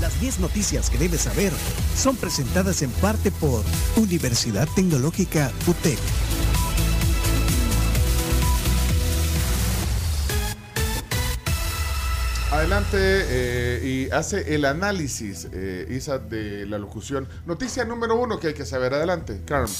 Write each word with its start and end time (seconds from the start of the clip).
Las 0.00 0.20
10 0.20 0.38
noticias 0.38 0.88
que 0.88 0.96
debes 0.96 1.22
saber 1.22 1.52
son 1.96 2.16
presentadas 2.16 2.82
en 2.82 2.90
parte 2.90 3.32
por 3.32 3.64
Universidad 3.96 4.68
Tecnológica 4.76 5.50
UTEC. 5.66 5.98
Adelante 12.52 12.98
eh, 13.00 13.80
y 13.84 14.10
hace 14.14 14.54
el 14.54 14.64
análisis, 14.64 15.48
eh, 15.52 15.88
Isa, 15.90 16.18
de 16.18 16.66
la 16.66 16.78
locución. 16.78 17.26
Noticia 17.46 17.84
número 17.84 18.16
uno 18.16 18.38
que 18.38 18.48
hay 18.48 18.54
que 18.54 18.66
saber. 18.66 18.94
Adelante, 18.94 19.40
Carmen. 19.44 19.74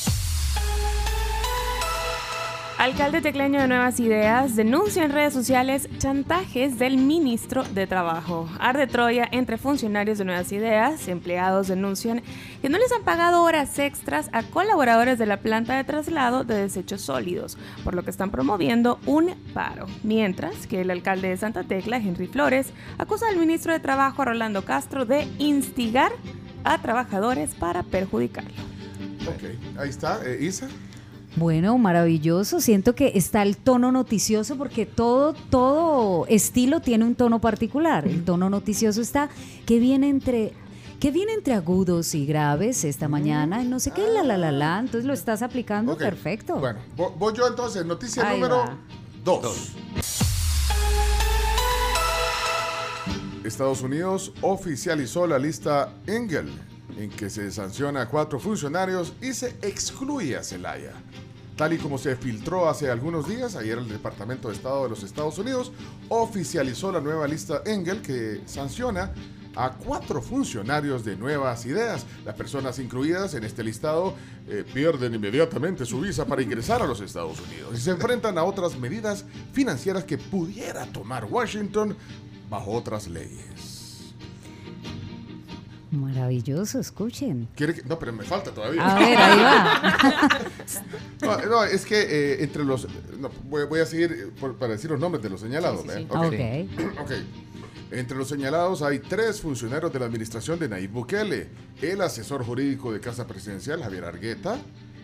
Alcalde 2.81 3.21
tecleño 3.21 3.61
de 3.61 3.69
Nuevas 3.69 4.01
Ideas 4.01 4.57
denuncia 4.57 5.05
en 5.05 5.13
redes 5.13 5.35
sociales 5.35 5.87
chantajes 5.99 6.79
del 6.79 6.97
ministro 6.97 7.63
de 7.63 7.87
Trabajo. 7.87 8.49
Arde 8.59 8.87
Troya 8.87 9.29
entre 9.33 9.59
funcionarios 9.59 10.17
de 10.17 10.25
Nuevas 10.25 10.51
Ideas. 10.51 11.07
Empleados 11.07 11.69
denuncian 11.69 12.23
que 12.63 12.71
no 12.71 12.79
les 12.79 12.91
han 12.91 13.03
pagado 13.03 13.43
horas 13.43 13.79
extras 13.79 14.31
a 14.33 14.45
colaboradores 14.45 15.19
de 15.19 15.27
la 15.27 15.43
planta 15.43 15.77
de 15.77 15.85
traslado 15.85 16.43
de 16.43 16.55
desechos 16.55 17.03
sólidos, 17.03 17.59
por 17.85 17.95
lo 17.95 18.03
que 18.03 18.11
están 18.11 18.31
promoviendo 18.31 18.99
un 19.05 19.35
paro. 19.53 19.85
Mientras 20.03 20.67
que 20.67 20.81
el 20.81 20.91
alcalde 20.91 21.29
de 21.29 21.37
Santa 21.37 21.65
Tecla, 21.65 21.99
Henry 21.99 22.29
Flores, 22.29 22.73
acusa 22.97 23.29
al 23.29 23.37
ministro 23.37 23.75
de 23.75 23.81
Trabajo, 23.81 24.25
Rolando 24.25 24.65
Castro, 24.65 25.05
de 25.05 25.29
instigar 25.37 26.13
a 26.65 26.81
trabajadores 26.81 27.55
para 27.55 27.83
perjudicarlo. 27.83 28.63
Ok, 29.29 29.79
ahí 29.79 29.91
está, 29.91 30.23
eh, 30.25 30.39
Isa. 30.41 30.67
Bueno, 31.37 31.79
maravilloso. 31.79 32.61
Siento 32.61 32.95
que 32.95 33.13
está 33.15 33.43
el 33.43 33.57
tono 33.57 33.93
noticioso 33.93 34.57
porque 34.57 34.85
todo, 34.87 35.33
todo 35.33 36.27
estilo 36.27 36.81
tiene 36.81 37.05
un 37.05 37.15
tono 37.15 37.41
particular. 37.41 38.07
El 38.07 38.25
tono 38.25 38.51
noticioso 38.51 39.01
está 39.01 39.31
que 39.67 39.79
viene 39.79 40.09
entre 40.09 40.53
que 40.99 41.11
viene 41.11 41.33
entre 41.33 41.55
agudos 41.55 42.15
y 42.15 42.27
graves 42.27 42.85
esta 42.85 43.09
mañana, 43.09 43.63
y 43.63 43.67
no 43.67 43.81
sé 43.81 43.91
qué, 43.91 44.03
la 44.13 44.23
la 44.23 44.37
la 44.37 44.53
la, 44.53 44.79
entonces 44.81 45.07
lo 45.07 45.15
estás 45.15 45.41
aplicando 45.41 45.97
perfecto. 45.97 46.57
Bueno, 46.57 46.79
vo- 46.95 47.15
voy 47.17 47.33
yo 47.35 47.47
entonces. 47.47 47.87
Noticia 47.87 48.29
Ahí 48.29 48.37
número 48.39 48.57
va. 48.59 48.77
dos. 49.25 49.71
Estados 53.45 53.81
Unidos 53.83 54.33
oficializó 54.43 55.27
la 55.27 55.39
lista 55.39 55.95
Engel, 56.07 56.51
en 57.01 57.11
que 57.11 57.31
se 57.31 57.51
sanciona 57.51 58.03
a 58.03 58.09
cuatro 58.09 58.39
funcionarios 58.39 59.15
y 59.21 59.33
se 59.33 59.57
excluye 59.63 60.37
a 60.37 60.45
Zelaya. 60.45 60.93
Tal 61.57 61.73
y 61.73 61.79
como 61.79 61.99
se 61.99 62.17
filtró 62.17 62.69
hace 62.69 62.91
algunos 62.91 63.29
días, 63.29 63.57
ayer 63.57 63.79
el 63.79 63.89
Departamento 63.89 64.49
de 64.49 64.55
Estado 64.55 64.85
de 64.85 64.91
los 64.91 65.03
Estados 65.03 65.39
Unidos 65.39 65.73
oficializó 66.09 66.91
la 66.93 67.01
nueva 67.01 67.27
lista 67.27 67.63
Engel 67.67 68.01
que 68.03 68.43
sanciona 68.47 69.13
a 69.57 69.73
cuatro 69.73 70.23
funcionarios 70.23 71.05
de 71.05 71.17
nuevas 71.17 71.67
ideas. 71.67 72.07
Las 72.25 72.35
personas 72.35 72.79
incluidas 72.79 73.35
en 73.35 73.45
este 73.45 73.65
listado 73.65 74.15
eh, 74.49 74.65
pierden 74.73 75.15
inmediatamente 75.15 75.85
su 75.85 76.01
visa 76.01 76.25
para 76.25 76.43
ingresar 76.43 76.83
a 76.83 76.87
los 76.87 77.01
Estados 77.01 77.41
Unidos 77.41 77.75
y 77.75 77.81
se 77.81 77.91
enfrentan 77.91 78.39
a 78.39 78.45
otras 78.45 78.79
medidas 78.79 79.25
financieras 79.53 80.05
que 80.05 80.19
pudiera 80.19 80.87
tomar 80.87 81.25
Washington 81.25 81.97
bajo 82.49 82.73
otras 82.73 83.09
leyes. 83.09 83.70
Maravilloso, 85.91 86.79
escuchen. 86.79 87.49
¿Quiere 87.57 87.75
que- 87.75 87.83
No, 87.83 87.99
pero 87.99 88.13
me 88.13 88.23
falta 88.25 88.53
todavía. 88.53 88.85
A 88.87 88.99
ver, 88.99 89.19
ahí 89.19 89.39
va. 89.41 90.41
No, 91.23 91.37
no, 91.47 91.65
es 91.65 91.85
que 91.85 92.01
eh, 92.01 92.43
entre 92.45 92.65
los... 92.65 92.87
no, 93.19 93.29
voy, 93.49 93.65
voy 93.65 93.81
a 93.81 93.87
seguir 93.87 94.13
eh, 94.13 94.31
por- 94.41 94.57
para 94.57 94.73
decir 94.73 94.91
los 94.91 95.01
nombres 95.01 95.23
de 95.23 95.31
los 95.31 95.41
señalados. 95.41 95.85
¿eh? 95.95 96.07
Ok. 96.09 96.25
Ok. 96.25 96.99
Ok. 97.03 97.11
Entre 97.93 98.17
los 98.17 98.29
señalados 98.29 98.83
hay 98.83 99.01
tres 99.01 99.41
funcionarios 99.41 99.93
de 99.93 99.99
la 99.99 100.07
administración 100.07 100.61
de 100.61 100.69
Nayib 100.69 100.93
Bukele, 100.93 101.49
el 101.83 102.01
asesor 102.03 102.45
jurídico 102.45 102.93
de 102.93 103.01
Casa 103.01 103.27
Presidencial, 103.27 103.83
Javier 103.83 104.05
Argueta, 104.05 104.59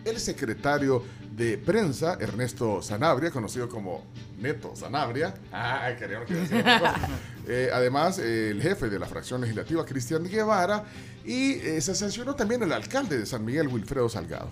el 0.09 0.19
secretario 0.19 1.03
de 1.31 1.57
prensa, 1.57 2.17
Ernesto 2.19 2.81
Sanabria, 2.81 3.29
conocido 3.29 3.69
como 3.69 4.03
Neto 4.39 4.75
Sanabria. 4.75 5.33
Ah, 5.51 5.89
que. 5.97 6.07
Eh, 7.49 7.69
además, 7.73 8.19
eh, 8.19 8.49
el 8.49 8.61
jefe 8.61 8.89
de 8.89 8.99
la 8.99 9.05
fracción 9.05 9.39
legislativa, 9.39 9.85
Cristian 9.85 10.25
Guevara, 10.25 10.83
y 11.23 11.53
eh, 11.53 11.79
se 11.79 11.95
sancionó 11.95 12.35
también 12.35 12.61
el 12.61 12.73
alcalde 12.73 13.19
de 13.19 13.25
San 13.25 13.45
Miguel, 13.45 13.69
Wilfredo 13.69 14.09
Salgado. 14.09 14.49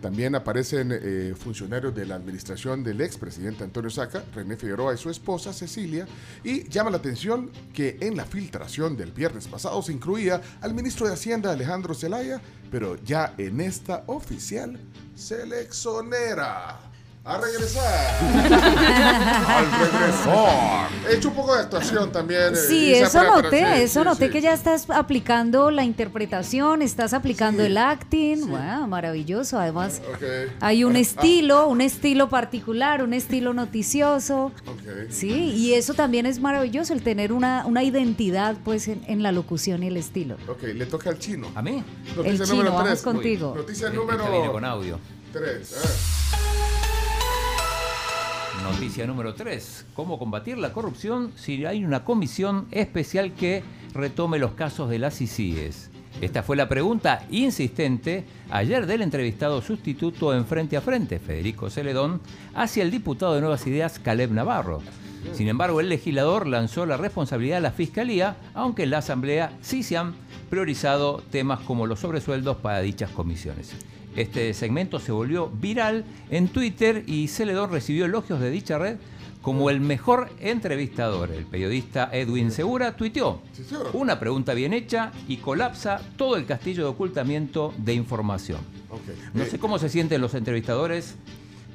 También 0.00 0.34
aparecen 0.34 0.90
eh, 0.92 1.34
funcionarios 1.36 1.94
de 1.94 2.06
la 2.06 2.14
administración 2.14 2.82
del 2.82 3.00
expresidente 3.02 3.64
Antonio 3.64 3.90
Saca, 3.90 4.24
René 4.34 4.56
Figueroa 4.56 4.94
y 4.94 4.96
su 4.96 5.10
esposa 5.10 5.52
Cecilia, 5.52 6.06
y 6.42 6.68
llama 6.68 6.90
la 6.90 6.96
atención 6.96 7.50
que 7.74 7.98
en 8.00 8.16
la 8.16 8.24
filtración 8.24 8.96
del 8.96 9.12
viernes 9.12 9.46
pasado 9.46 9.82
se 9.82 9.92
incluía 9.92 10.40
al 10.62 10.74
ministro 10.74 11.06
de 11.06 11.14
Hacienda 11.14 11.52
Alejandro 11.52 11.94
Zelaya, 11.94 12.40
pero 12.70 12.96
ya 13.04 13.34
en 13.36 13.60
esta 13.60 14.04
oficial 14.06 14.78
se 15.14 15.46
le 15.46 15.60
exonera. 15.60 16.89
A 17.22 17.36
regresar. 17.38 17.84
Al 19.46 19.70
regresar. 19.72 20.88
He 21.10 21.16
hecho 21.16 21.28
un 21.28 21.34
poco 21.34 21.54
de 21.54 21.60
actuación 21.62 22.10
también. 22.10 22.54
eh, 22.54 22.56
Sí, 22.56 22.94
eso 22.94 23.22
noté, 23.22 23.58
sí, 23.58 23.82
eso 23.82 24.00
sí, 24.00 24.04
noté 24.06 24.26
sí. 24.26 24.32
que 24.32 24.40
ya 24.40 24.54
estás 24.54 24.88
aplicando 24.88 25.70
la 25.70 25.84
interpretación, 25.84 26.80
estás 26.80 27.12
aplicando 27.12 27.60
Sí, 27.60 27.66
el 27.66 27.76
acting, 27.76 28.36
sí. 28.36 28.42
wow, 28.48 28.86
maravilloso. 28.88 29.58
Además, 29.60 30.00
hay 30.60 30.82
un 30.84 30.96
Ah, 30.96 31.00
estilo, 31.00 31.68
un 31.68 31.82
estilo 31.82 32.30
particular, 32.30 33.02
un 33.02 33.12
estilo 33.12 33.52
noticioso. 33.52 34.46
ok. 34.66 35.10
Sí, 35.10 35.30
y 35.30 35.74
eso 35.74 35.92
también 35.92 36.24
es 36.24 36.40
maravilloso, 36.40 36.94
el 36.94 37.02
tener 37.02 37.34
una, 37.34 37.66
una 37.66 37.82
identidad 37.82 38.56
pues 38.64 38.88
en, 38.88 39.02
en 39.06 39.22
la 39.22 39.30
locución 39.30 39.82
y 39.82 39.88
el 39.88 39.98
estilo. 39.98 40.36
Ok, 40.48 40.62
le 40.62 40.86
toca 40.86 41.10
al 41.10 41.18
chino. 41.18 41.48
¿A 41.54 41.60
mí? 41.60 41.84
Noticia 42.16 42.30
El 42.30 42.38
chino, 42.40 42.46
número 42.54 42.72
vamos 42.72 42.88
tres. 42.88 43.02
contigo. 43.02 43.52
Noticia 43.54 43.90
número 43.90 44.52
con 44.52 44.64
audio. 44.64 44.98
3. 45.34 45.74
Noticia 48.58 49.06
número 49.06 49.34
3. 49.34 49.86
¿Cómo 49.94 50.18
combatir 50.18 50.58
la 50.58 50.72
corrupción 50.72 51.32
si 51.36 51.64
hay 51.64 51.84
una 51.84 52.04
comisión 52.04 52.66
especial 52.72 53.32
que 53.32 53.62
retome 53.94 54.38
los 54.38 54.52
casos 54.52 54.90
de 54.90 54.98
las 54.98 55.20
ICIES? 55.20 55.90
Esta 56.20 56.42
fue 56.42 56.56
la 56.56 56.68
pregunta 56.68 57.24
insistente 57.30 58.24
ayer 58.50 58.86
del 58.86 59.02
entrevistado 59.02 59.62
sustituto 59.62 60.34
en 60.34 60.44
Frente 60.44 60.76
a 60.76 60.80
Frente, 60.80 61.18
Federico 61.18 61.70
Celedón, 61.70 62.20
hacia 62.54 62.82
el 62.82 62.90
diputado 62.90 63.34
de 63.34 63.40
Nuevas 63.40 63.66
Ideas, 63.66 63.98
Caleb 63.98 64.32
Navarro. 64.32 64.82
Sin 65.32 65.48
embargo, 65.48 65.80
el 65.80 65.88
legislador 65.88 66.46
lanzó 66.46 66.84
la 66.86 66.96
responsabilidad 66.96 67.58
a 67.58 67.62
la 67.62 67.70
Fiscalía, 67.70 68.36
aunque 68.52 68.82
en 68.82 68.90
la 68.90 68.98
Asamblea 68.98 69.56
sí 69.62 69.82
se 69.82 69.96
han 69.96 70.14
priorizado 70.50 71.22
temas 71.30 71.60
como 71.60 71.86
los 71.86 72.00
sobresueldos 72.00 72.56
para 72.56 72.80
dichas 72.80 73.10
comisiones. 73.10 73.74
Este 74.16 74.52
segmento 74.54 74.98
se 74.98 75.12
volvió 75.12 75.48
viral 75.48 76.04
en 76.30 76.48
Twitter 76.48 77.04
y 77.06 77.28
Celedón 77.28 77.70
recibió 77.70 78.06
elogios 78.06 78.40
de 78.40 78.50
dicha 78.50 78.78
red 78.78 78.96
como 79.42 79.70
el 79.70 79.80
mejor 79.80 80.30
entrevistador. 80.40 81.30
El 81.30 81.46
periodista 81.46 82.10
Edwin 82.12 82.50
Segura 82.50 82.96
tuiteó 82.96 83.40
una 83.92 84.20
pregunta 84.20 84.52
bien 84.54 84.74
hecha 84.74 85.12
y 85.28 85.38
colapsa 85.38 86.00
todo 86.16 86.36
el 86.36 86.44
castillo 86.44 86.84
de 86.84 86.90
ocultamiento 86.90 87.72
de 87.78 87.94
información. 87.94 88.60
No 89.32 89.44
sé 89.44 89.58
cómo 89.58 89.78
se 89.78 89.88
sienten 89.88 90.20
los 90.20 90.34
entrevistadores 90.34 91.14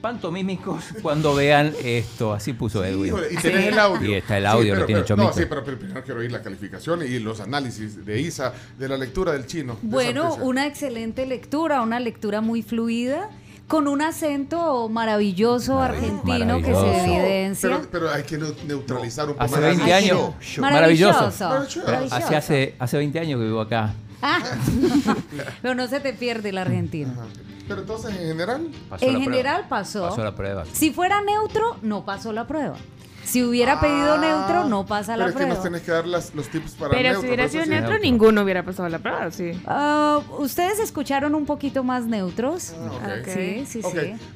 pantomímicos 0.01 0.83
cuando 1.01 1.33
vean 1.35 1.73
esto. 1.83 2.33
Así 2.33 2.53
puso 2.53 2.83
Edwin. 2.83 3.07
híjole, 3.07 3.27
y 3.31 3.37
tenés 3.37 3.67
el 3.67 3.79
audio. 3.79 4.09
Y 4.09 4.13
está 4.15 4.37
el 4.37 4.45
audio, 4.45 4.69
pero, 4.73 4.79
lo 4.81 4.85
tiene 4.85 5.01
pero-. 5.01 5.15
No, 5.17 5.33
sí, 5.33 5.43
pero, 5.47 5.63
pero 5.63 5.79
primero 5.79 6.03
quiero 6.03 6.19
oír 6.19 6.31
la 6.31 6.41
calificación 6.41 7.01
y 7.03 7.19
los 7.19 7.39
análisis 7.39 8.05
de 8.05 8.19
Isa 8.21 8.53
de 8.77 8.87
la 8.89 8.97
lectura 8.97 9.31
del 9.33 9.45
chino. 9.47 9.77
de 9.81 9.87
Bueno, 9.87 10.35
una 10.35 10.67
excelente 10.67 11.25
lectura, 11.25 11.81
una 11.81 11.99
lectura 11.99 12.41
muy 12.41 12.61
fluida, 12.61 13.29
con 13.67 13.87
un 13.87 14.01
acento 14.03 14.87
maravilloso 14.89 15.81
argentino 15.81 16.57
que 16.59 16.65
se 16.65 16.71
maravilloso. 16.71 17.03
evidencia. 17.15 17.69
Pero, 17.69 17.87
pero 17.91 18.09
hay 18.11 18.21
que 18.23 18.39
neu- 18.39 18.55
neutralizar 18.67 19.25
un 19.27 19.33
poco. 19.33 19.43
Hace 19.43 19.55
más. 19.55 19.63
20 19.63 19.83
Ay, 19.93 20.03
años. 20.09 20.19
Maravilloso. 20.59 21.31
Maravilloso. 21.39 22.15
Hace, 22.15 22.35
hace, 22.35 22.75
hace 22.77 22.97
20 22.97 23.19
años 23.19 23.39
que 23.39 23.45
vivo 23.45 23.61
acá. 23.61 23.93
Ah, 24.21 24.39
pero 25.61 25.75
no 25.75 25.87
se 25.87 25.99
te 25.99 26.13
pierde 26.13 26.49
el 26.49 26.57
argentino. 26.57 27.11
Ajá. 27.13 27.25
Pero 27.67 27.81
entonces, 27.81 28.11
en 28.11 28.27
general, 28.27 28.67
Pasó 28.89 29.05
En 29.05 29.13
la 29.13 29.19
general 29.21 29.55
prueba. 29.61 29.69
pasó. 29.69 30.09
Pasó 30.09 30.23
la 30.23 30.35
prueba. 30.35 30.65
Si 30.71 30.91
fuera 30.91 31.21
neutro, 31.21 31.77
no 31.81 32.05
pasó 32.05 32.31
la 32.31 32.45
prueba. 32.45 32.75
Si 33.23 33.43
hubiera 33.43 33.79
pedido 33.79 34.13
Ah, 34.13 34.17
neutro, 34.19 34.65
no 34.69 34.85
pasa 34.85 35.13
pero 35.13 35.17
la 35.17 35.25
es 35.25 35.31
que 35.31 35.37
prueba. 35.37 35.53
nos 35.55 35.63
tenés 35.63 35.81
que 35.81 35.89
dar 35.91 36.05
las- 36.05 36.35
los 36.35 36.47
tips 36.47 36.73
para 36.73 36.91
Pero 36.91 37.01
neutro, 37.09 37.21
si 37.21 37.27
hubiera 37.27 37.49
sido 37.49 37.63
sí. 37.63 37.69
neutro, 37.71 37.89
Neutro. 37.89 38.07
ninguno 38.07 38.43
hubiera 38.43 38.61
pasado 38.61 38.87
la 38.87 38.99
prueba, 38.99 39.31
sí. 39.31 39.51
Ah, 39.65 40.19
Ustedes 40.37 40.77
escucharon 40.77 41.33
un 41.33 41.47
poquito 41.47 41.83
más 41.83 42.05
neutros. 42.05 42.73
Ah, 42.79 42.91
ok. 42.93 43.27
Ok. 43.27 43.33
Sí, 43.33 43.65
sí, 43.65 43.81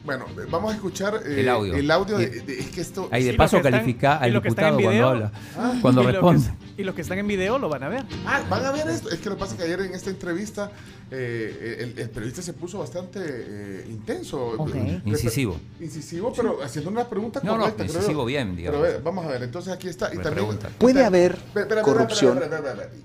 bueno, 0.03 0.25
vamos 0.49 0.71
a 0.71 0.75
escuchar 0.75 1.19
eh, 1.23 1.41
El 1.41 1.49
audio. 1.49 1.75
El 1.75 1.91
audio 1.91 2.17
de, 2.17 2.43
es 2.47 2.69
que 2.71 2.81
esto. 2.81 3.07
Ahí 3.11 3.23
de 3.25 3.31
Sí, 3.33 3.37
paso 3.37 3.57
que 3.57 3.69
califica 3.69 4.17
al 4.17 4.31
que 4.31 4.39
diputado 4.49 4.79
cuando 4.81 5.07
habla. 5.07 5.31
Ah, 5.55 5.73
cuando 5.83 6.01
que- 6.07 6.11
responde. 6.13 6.49
Y 6.79 6.83
los 6.85 6.95
que 6.95 7.01
están 7.01 7.19
en 7.19 7.27
video 7.27 7.59
lo 7.59 7.67
van 7.67 7.83
a 7.83 7.89
ver. 7.89 8.05
Ah, 8.25 8.41
van 8.49 8.65
a 8.65 8.71
ver 8.71 8.87
esto. 8.87 9.09
Es 9.09 9.19
que 9.19 9.27
lo 9.27 9.35
que 9.35 9.39
pasa 9.41 9.51
es 9.51 9.57
que 9.57 9.65
ayer 9.65 9.81
en 9.81 9.93
esta 9.93 10.09
entrevista 10.09 10.71
eh, 11.11 11.77
el, 11.81 11.99
el, 11.99 12.09
periodista 12.09 12.41
se 12.41 12.53
puso 12.53 12.79
bastante 12.79 13.19
eh, 13.21 13.85
intenso. 13.89 14.51
Okay. 14.57 15.01
Incisivo. 15.03 15.59
Incisivo, 15.81 16.31
pero 16.33 16.63
haciendo 16.63 16.89
una 16.89 17.09
pregunta 17.09 17.41
no, 17.43 17.57
correcta. 17.57 17.83
No, 17.83 17.91
incisivo 17.91 18.23
bien, 18.23 18.55
digamos. 18.55 18.79
Pero 18.81 19.01
vamos 19.03 19.25
a 19.25 19.27
ver, 19.27 19.43
entonces 19.43 19.73
aquí 19.73 19.89
está. 19.89 20.09
Y 20.13 20.19
también, 20.19 20.57
¿Puede 20.77 21.03
haber 21.03 21.37
corrupción? 21.83 22.39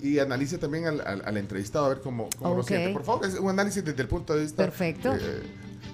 y 0.00 0.20
analice 0.20 0.56
también 0.58 0.86
al, 0.86 1.00
al, 1.00 1.22
al, 1.24 1.36
entrevistado 1.36 1.86
a 1.86 1.88
ver 1.88 2.00
cómo, 2.00 2.28
cómo 2.38 2.50
okay. 2.50 2.56
lo 2.56 2.62
siente. 2.62 2.92
Por 2.92 3.02
favor, 3.02 3.26
es 3.26 3.34
un 3.40 3.50
análisis 3.50 3.84
desde 3.84 4.02
el 4.02 4.08
punto 4.08 4.36
de 4.36 4.42
vista 4.42 4.62
Perfecto. 4.62 5.12
Eh, 5.12 5.42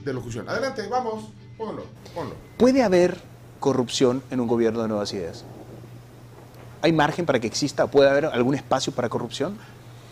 de 0.05 0.13
locución. 0.13 0.47
Adelante, 0.51 0.87
vamos, 0.87 1.31
ponlo, 1.57 1.85
ponlo. 2.15 2.35
¿Puede 2.59 2.83
haber 2.83 3.17
corrupción 3.59 4.23
en 4.31 4.41
un 4.41 4.49
gobierno 4.49 4.83
de 4.83 4.89
nuevas 4.89 5.15
ideas? 5.15 5.47
¿Hay 6.83 6.93
margen 6.93 7.27
para 7.27 7.39
que 7.39 7.47
exista? 7.47 7.87
¿Puede 7.87 8.11
haber 8.11 8.27
algún 8.27 8.55
espacio 8.55 8.93
para 8.93 9.09
corrupción? 9.09 9.59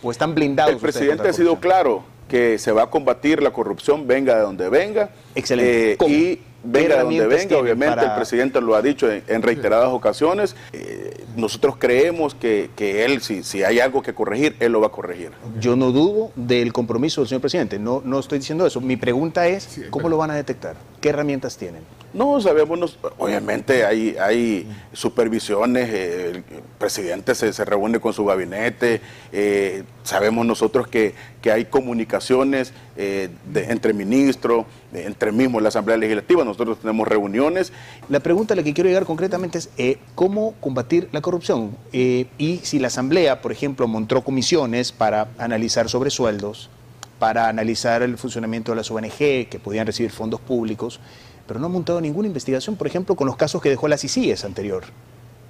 ¿O 0.03 0.11
están 0.11 0.35
blindados? 0.35 0.73
El 0.73 0.79
presidente 0.79 1.29
ha 1.29 1.33
sido 1.33 1.57
claro 1.57 2.05
que 2.29 2.59
se 2.59 2.73
va 2.73 2.85
a 2.85 2.91
combatir 2.91 3.43
la 3.43 3.51
corrupción, 3.51 4.07
venga 4.07 4.37
de 4.37 4.43
donde 4.43 4.69
venga. 4.69 5.11
Excelente. 5.35 5.93
Eh, 5.93 6.09
y 6.09 6.41
venga 6.63 6.97
de 6.97 7.03
donde 7.03 7.27
venga, 7.27 7.57
obviamente 7.57 8.05
el 8.05 8.15
presidente 8.15 8.61
lo 8.61 8.75
ha 8.75 8.83
dicho 8.83 9.11
en, 9.11 9.43
reiteradas 9.43 9.89
ocasiones. 9.89 10.55
Eh, 10.73 11.25
nosotros 11.37 11.77
creemos 11.79 12.35
que, 12.35 12.71
que 12.77 13.05
él, 13.05 13.23
si, 13.23 13.43
si, 13.43 13.65
hay 13.65 13.81
algo 13.81 14.03
que 14.03 14.13
corregir, 14.15 14.57
él 14.61 14.73
lo 14.73 14.81
va 14.81 14.89
a 14.89 14.91
corregir. 14.91 15.31
Yo 15.59 15.75
no 15.75 15.91
dudo 15.91 16.31
del 16.37 16.73
compromiso 16.73 17.23
del 17.23 17.29
señor 17.29 17.41
presidente, 17.41 17.79
no, 17.79 18.03
no 18.05 18.19
estoy 18.19 18.39
diciendo 18.39 18.67
eso. 18.67 18.81
Mi 18.81 18.97
pregunta 18.97 19.49
es, 19.49 19.81
¿cómo 19.91 20.09
lo 20.09 20.19
van 20.19 20.31
a 20.31 20.35
detectar? 20.35 20.77
¿Qué 21.01 21.11
herramientas 21.11 21.57
tienen? 21.57 21.83
No, 22.15 22.41
sabemos, 22.41 22.99
obviamente 23.19 23.85
hay, 23.85 24.17
hay 24.19 24.67
supervisiones, 24.95 25.91
eh, 25.93 26.31
el 26.31 26.45
presidente 26.79 27.35
se, 27.35 27.53
se, 27.53 27.65
reúne 27.67 28.01
con 28.01 28.15
su 28.15 28.25
gabinete, 28.25 29.03
eh, 29.31 29.85
sabemos 30.05 30.47
nosotros 30.47 30.89
que, 30.89 31.15
que 31.43 31.53
hay 31.53 31.67
comunicaciones 31.67 32.73
eh, 32.97 33.29
de, 33.53 33.65
entre 33.65 33.93
ministros, 33.93 34.65
entre 34.95 35.33
mismos 35.33 35.61
la 35.61 35.69
Asamblea 35.69 35.99
Legislativa, 35.99 36.45
nosotros 36.45 36.79
tenemos 36.81 37.07
reuniones. 37.07 37.75
La 38.09 38.21
pregunta 38.21 38.55
a 38.55 38.57
la 38.57 38.63
que 38.63 38.73
quiero 38.73 38.89
llegar 38.89 39.05
concretamente 39.05 39.59
es 39.59 39.99
cómo 40.15 40.55
combatir 40.61 41.11
la 41.13 41.21
corrupción 41.21 41.77
y 41.93 42.61
si 42.63 42.79
la 42.79 42.87
Asamblea, 42.87 43.43
por 43.43 43.53
ejemplo, 43.53 43.87
montó 43.87 44.25
comisiones 44.25 44.93
para 44.93 45.29
analizar 45.37 45.91
sobre 45.91 46.09
sueldos, 46.09 46.71
para 47.19 47.49
analizar 47.49 48.03
el 48.03 48.17
funcionamiento 48.17 48.73
de 48.73 48.77
las 48.77 48.91
ONG 48.91 49.49
que 49.49 49.61
podían 49.63 49.87
recibir 49.87 50.11
fondos 50.11 50.41
públicos, 50.41 51.01
pero 51.47 51.59
no 51.59 51.67
ha 51.67 51.71
montado 51.71 52.01
ninguna 52.01 52.29
investigación, 52.29 52.77
por 52.77 52.87
ejemplo, 52.87 53.17
con 53.17 53.27
los 53.27 53.37
casos 53.37 53.61
que 53.63 53.71
dejó 53.71 53.89
la 53.89 53.97
CICIES 53.97 54.45
anterior. 54.45 54.85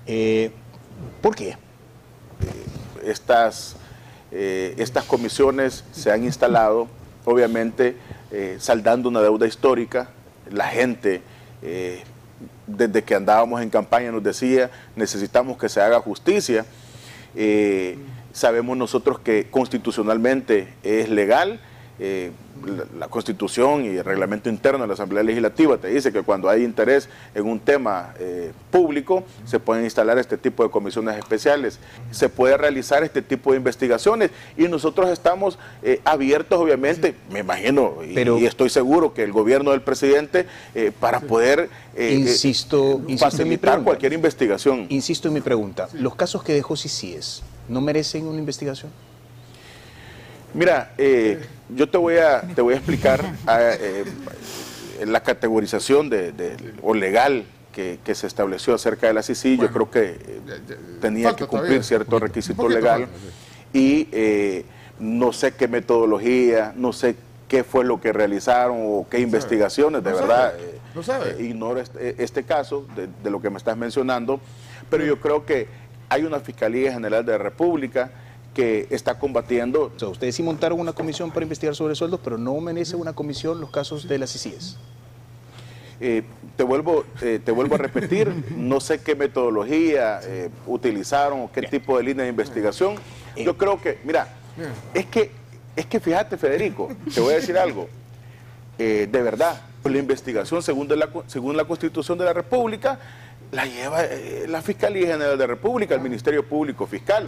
Eh, 0.06 0.50
¿Por 1.20 1.34
qué? 1.34 1.50
Eh, 1.50 1.56
estas, 3.04 3.76
eh, 4.32 4.74
estas 4.78 5.04
comisiones 5.04 5.84
se 5.92 6.10
han 6.10 6.24
instalado, 6.24 6.88
obviamente, 7.24 7.96
saldando 8.58 9.08
una 9.08 9.20
deuda 9.20 9.46
histórica. 9.46 10.10
La 10.50 10.68
gente, 10.68 11.22
desde 12.66 13.02
que 13.02 13.14
andábamos 13.14 13.62
en 13.62 13.70
campaña, 13.70 14.12
nos 14.12 14.22
decía, 14.22 14.70
necesitamos 14.96 15.56
que 15.56 15.68
se 15.68 15.80
haga 15.80 15.98
justicia. 16.00 16.66
Sabemos 18.38 18.76
nosotros 18.76 19.18
que 19.18 19.48
constitucionalmente 19.50 20.68
es 20.82 21.10
legal 21.10 21.60
eh, 22.00 22.30
la, 22.96 23.08
constitución 23.08 23.84
y 23.84 23.88
el 23.88 24.04
reglamento 24.04 24.48
interno 24.48 24.82
de 24.82 24.86
la 24.86 24.94
Asamblea 24.94 25.24
Legislativa 25.24 25.78
te 25.78 25.88
dice 25.88 26.12
que 26.12 26.22
cuando 26.22 26.48
hay 26.48 26.62
interés 26.62 27.08
en 27.34 27.44
un 27.44 27.58
tema 27.58 28.14
eh, 28.20 28.52
público 28.70 29.24
se 29.44 29.58
pueden 29.58 29.82
instalar 29.82 30.16
este 30.16 30.36
tipo 30.36 30.62
de 30.62 30.70
comisiones 30.70 31.16
especiales, 31.16 31.80
se 32.12 32.28
puede 32.28 32.56
realizar 32.56 33.02
este 33.02 33.20
tipo 33.20 33.50
de 33.50 33.56
investigaciones 33.56 34.30
y 34.56 34.68
nosotros 34.68 35.10
estamos 35.10 35.58
eh, 35.82 36.00
abiertos 36.04 36.60
obviamente, 36.60 37.16
me 37.32 37.40
imagino 37.40 37.96
y, 38.04 38.14
Pero, 38.14 38.38
y, 38.38 38.46
estoy 38.46 38.70
seguro 38.70 39.12
que 39.12 39.24
el 39.24 39.32
gobierno 39.32 39.72
del 39.72 39.82
presidente 39.82 40.46
para 41.00 41.18
poder 41.18 41.68
insisto, 41.98 43.00
insisto 43.08 43.42
en 43.42 43.48
mi 43.48 43.58
cualquier 43.58 44.12
investigación. 44.12 44.86
Insisto 44.88 45.26
en 45.26 45.34
mi 45.34 45.40
pregunta, 45.40 45.88
los 45.94 46.14
casos 46.14 46.44
que 46.44 46.52
dejó 46.52 46.76
CICIES 46.76 47.42
no 47.68 47.80
merecen 47.80 48.26
una 48.26 48.38
investigación. 48.38 48.90
Mira, 50.54 50.92
eh, 50.96 51.40
yo 51.68 51.88
te 51.88 51.98
voy 51.98 52.16
a, 52.16 52.40
te 52.40 52.62
voy 52.62 52.74
a 52.74 52.76
explicar 52.78 53.22
ah, 53.46 53.58
eh, 53.60 54.04
la 55.06 55.22
categorización 55.22 56.08
de, 56.08 56.56
o 56.82 56.94
legal 56.94 57.44
que, 57.72 57.98
se 58.12 58.26
estableció 58.26 58.74
acerca 58.74 59.06
de 59.06 59.12
la 59.12 59.22
CICI. 59.22 59.56
yo 59.56 59.70
creo 59.70 59.88
que 59.88 60.00
eh, 60.00 60.40
tenía 61.00 61.36
que 61.36 61.46
cumplir 61.46 61.84
cierto 61.84 62.18
requisito 62.18 62.68
legal 62.68 63.06
y 63.72 64.08
no 64.98 65.32
sé 65.32 65.52
qué 65.52 65.68
metodología, 65.68 66.72
no 66.74 66.92
sé 66.92 67.14
qué 67.46 67.62
fue 67.62 67.84
lo 67.84 68.00
que 68.00 68.12
realizaron 68.12 68.78
o 68.80 69.06
qué 69.08 69.20
investigaciones, 69.20 70.02
de 70.02 70.12
verdad. 70.12 70.54
no 70.94 71.02
sabe. 71.04 71.40
ignoro 71.40 71.80
este, 71.80 72.20
este 72.20 72.42
caso 72.42 72.84
de, 72.96 73.08
de 73.22 73.30
lo 73.30 73.40
que 73.40 73.48
me 73.48 73.58
estás 73.58 73.76
mencionando, 73.76 74.40
pero 74.90 75.04
yo 75.04 75.20
creo 75.20 75.46
que 75.46 75.68
hay 76.08 76.24
una 76.24 76.40
Fiscalía 76.40 76.92
General 76.92 77.24
de 77.24 77.32
la 77.32 77.38
República 77.38 78.10
que 78.54 78.88
está 78.90 79.18
combatiendo. 79.18 79.92
O 79.94 79.98
sea, 79.98 80.08
ustedes 80.08 80.34
sí 80.34 80.42
montaron 80.42 80.80
una 80.80 80.92
comisión 80.92 81.30
para 81.30 81.44
investigar 81.44 81.74
sobre 81.74 81.94
sueldos, 81.94 82.20
pero 82.22 82.38
no 82.38 82.60
merece 82.60 82.96
una 82.96 83.12
comisión 83.12 83.60
los 83.60 83.70
casos 83.70 84.08
de 84.08 84.18
las 84.18 84.34
ICIES. 84.34 84.76
Eh, 86.00 86.22
te, 86.56 86.62
vuelvo, 86.62 87.04
eh, 87.22 87.40
te 87.44 87.50
vuelvo 87.50 87.74
a 87.74 87.78
repetir, 87.78 88.32
no 88.56 88.80
sé 88.80 89.00
qué 89.00 89.16
metodología 89.16 90.20
eh, 90.22 90.48
utilizaron 90.66 91.40
o 91.40 91.52
qué 91.52 91.62
tipo 91.62 91.96
de 91.96 92.04
línea 92.04 92.24
de 92.24 92.30
investigación. 92.30 92.96
Yo 93.36 93.56
creo 93.56 93.80
que, 93.80 93.98
mira, 94.04 94.28
es 94.94 95.06
que, 95.06 95.30
es 95.76 95.86
que 95.86 96.00
fíjate 96.00 96.36
Federico, 96.36 96.88
te 97.12 97.20
voy 97.20 97.34
a 97.34 97.36
decir 97.36 97.56
algo, 97.56 97.88
de 98.76 99.06
verdad, 99.06 99.60
la 99.84 99.98
investigación 99.98 100.62
según, 100.62 100.88
la, 100.88 101.08
según 101.26 101.56
la 101.56 101.64
Constitución 101.64 102.18
de 102.18 102.24
la 102.24 102.32
República 102.32 102.98
la 103.52 103.66
lleva 103.66 104.02
la 104.46 104.62
Fiscalía 104.62 105.08
General 105.08 105.38
de 105.38 105.46
la 105.46 105.46
República, 105.46 105.94
el 105.94 106.00
Ministerio 106.00 106.46
Público 106.46 106.86
Fiscal. 106.86 107.26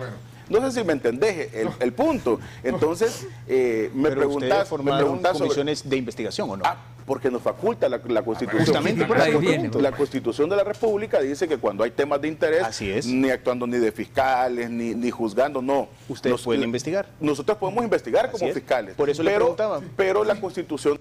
No 0.50 0.60
sé 0.62 0.80
si 0.80 0.84
me 0.84 0.92
entendés 0.92 1.54
el, 1.78 1.92
punto. 1.92 2.40
Entonces, 2.64 3.26
eh, 3.46 3.90
me 3.94 4.10
preguntas... 4.10 4.70
me 4.82 5.38
comisiones 5.38 5.88
de 5.88 5.96
investigación 5.96 6.50
o 6.50 6.56
no? 6.56 6.64
Ah, 6.66 6.76
porque 7.06 7.30
nos 7.30 7.40
faculta 7.40 7.88
la, 7.88 8.00
Constitución. 8.00 8.64
Justamente 8.64 9.04
por 9.04 9.18
eso 9.18 9.80
La 9.80 9.92
Constitución 9.92 10.50
de 10.50 10.56
la 10.56 10.64
República 10.64 11.20
dice 11.20 11.46
que 11.46 11.56
cuando 11.56 11.84
hay 11.84 11.92
temas 11.92 12.20
de 12.20 12.28
interés, 12.28 13.06
ni 13.06 13.30
actuando 13.30 13.66
ni 13.66 13.78
de 13.78 13.92
fiscales, 13.92 14.68
ni, 14.68 14.94
ni 14.94 15.10
juzgando, 15.10 15.62
no. 15.62 15.88
¿Ustedes 16.08 16.42
pueden 16.42 16.64
investigar? 16.64 17.06
Nosotros 17.20 17.56
podemos 17.56 17.84
investigar 17.84 18.30
como 18.30 18.52
fiscales. 18.52 18.96
Por 18.96 19.08
eso 19.08 19.22
pero, 19.22 19.30
le 19.30 19.38
preguntaba. 19.38 19.80
Pero 19.96 20.24
la 20.24 20.40
Constitución... 20.40 20.98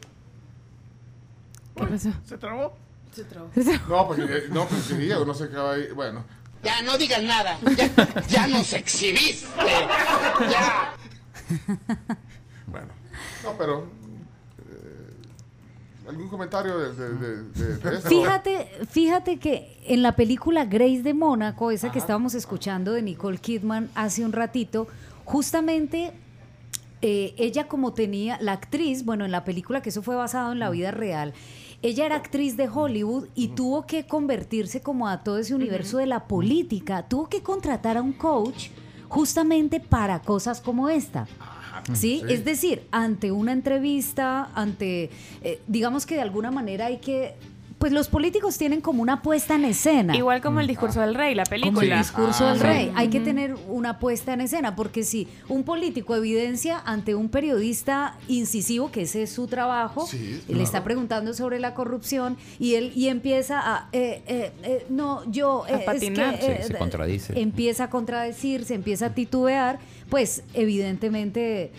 ¿Qué 1.75 1.85
pasó? 1.85 2.09
¿Se 2.25 2.37
trabó? 2.37 2.73
Se 3.19 3.25
trabó. 3.25 3.49
No, 3.89 4.07
porque, 4.07 4.43
no, 4.49 4.65
porque 4.67 4.93
Diego 4.95 5.25
no 5.25 5.33
se 5.33 5.49
quedaba 5.49 5.73
ahí. 5.73 5.91
Bueno. 5.93 6.23
Ya 6.63 6.81
no 6.81 6.97
digas 6.97 7.23
nada. 7.23 7.57
Ya, 8.27 8.47
nos 8.47 8.73
exhibiste. 8.73 9.47
Ya. 10.49 10.93
Bueno. 12.67 12.89
No, 13.43 13.57
pero. 13.57 13.87
Eh, 14.59 16.07
¿Algún 16.07 16.29
comentario 16.29 16.77
de, 16.77 17.93
esto? 17.95 18.07
Fíjate, 18.07 18.69
fíjate 18.87 19.39
que 19.39 19.81
en 19.87 20.03
la 20.03 20.15
película 20.15 20.65
Grace 20.65 21.01
de 21.01 21.15
Mónaco, 21.15 21.71
esa 21.71 21.91
que 21.91 21.97
estábamos 21.97 22.35
escuchando 22.35 22.93
de 22.93 23.01
Nicole 23.01 23.39
Kidman 23.39 23.89
hace 23.95 24.23
un 24.23 24.31
ratito, 24.31 24.87
justamente 25.25 26.13
eh, 27.01 27.33
ella 27.37 27.67
como 27.67 27.93
tenía, 27.93 28.37
la 28.41 28.53
actriz, 28.53 29.05
bueno, 29.05 29.25
en 29.25 29.31
la 29.31 29.43
película 29.43 29.81
que 29.81 29.89
eso 29.89 30.01
fue 30.01 30.15
basado 30.15 30.51
en 30.51 30.59
la 30.59 30.69
vida 30.69 30.91
real, 30.91 31.33
ella 31.81 32.05
era 32.05 32.17
actriz 32.17 32.57
de 32.57 32.67
Hollywood 32.67 33.27
y 33.35 33.49
tuvo 33.49 33.85
que 33.85 34.05
convertirse 34.05 34.81
como 34.81 35.07
a 35.07 35.23
todo 35.23 35.37
ese 35.37 35.55
universo 35.55 35.97
de 35.97 36.07
la 36.07 36.27
política. 36.27 37.07
Tuvo 37.07 37.29
que 37.29 37.41
contratar 37.41 37.95
a 37.95 38.01
un 38.01 38.11
coach 38.11 38.67
justamente 39.07 39.79
para 39.79 40.19
cosas 40.21 40.59
como 40.59 40.89
esta. 40.89 41.27
¿Sí? 41.93 42.21
Es 42.27 42.43
decir, 42.43 42.83
ante 42.91 43.31
una 43.31 43.53
entrevista, 43.53 44.49
ante, 44.53 45.09
eh, 45.41 45.61
digamos 45.67 46.05
que 46.05 46.15
de 46.15 46.21
alguna 46.21 46.51
manera 46.51 46.87
hay 46.87 46.97
que 46.97 47.35
pues 47.79 47.93
los 47.93 48.09
políticos 48.09 48.57
tienen 48.57 48.81
como 48.81 49.01
una 49.01 49.21
puesta 49.21 49.55
en 49.55 49.63
escena. 49.63 50.15
Igual 50.15 50.41
como 50.41 50.59
el 50.59 50.67
discurso 50.67 50.99
del 50.99 51.15
rey, 51.15 51.33
la 51.33 51.45
película. 51.45 51.73
Como 51.73 51.81
el 51.81 51.97
discurso 51.97 52.45
del 52.45 52.59
ah, 52.59 52.63
rey. 52.63 52.91
Hay 52.93 53.07
que 53.07 53.21
tener 53.21 53.55
una 53.69 53.99
puesta 53.99 54.33
en 54.33 54.41
escena, 54.41 54.75
porque 54.75 55.03
si 55.03 55.29
un 55.47 55.63
político 55.63 56.13
evidencia 56.13 56.81
ante 56.85 57.15
un 57.15 57.29
periodista 57.29 58.17
incisivo, 58.27 58.91
que 58.91 59.03
ese 59.03 59.23
es 59.23 59.31
su 59.31 59.47
trabajo, 59.47 60.07
le 60.49 60.61
está 60.61 60.83
preguntando 60.83 61.33
sobre 61.33 61.59
la 61.59 61.73
corrupción 61.73 62.37
y 62.59 62.75
él 62.75 62.91
y 62.95 63.07
empieza 63.07 63.61
a, 63.61 63.89
eh, 63.93 64.23
eh, 64.27 64.51
eh, 64.63 64.85
no, 64.89 65.23
yo... 65.31 65.63
A 65.63 65.93
es 65.93 66.01
que, 66.01 66.63
se 66.67 66.73
contradice. 66.77 67.39
Empieza 67.39 67.85
a 67.85 67.89
contradecirse, 67.89 68.73
empieza 68.73 69.07
a 69.07 69.13
titubear, 69.13 69.79
pues 70.09 70.43
evidentemente 70.53 71.71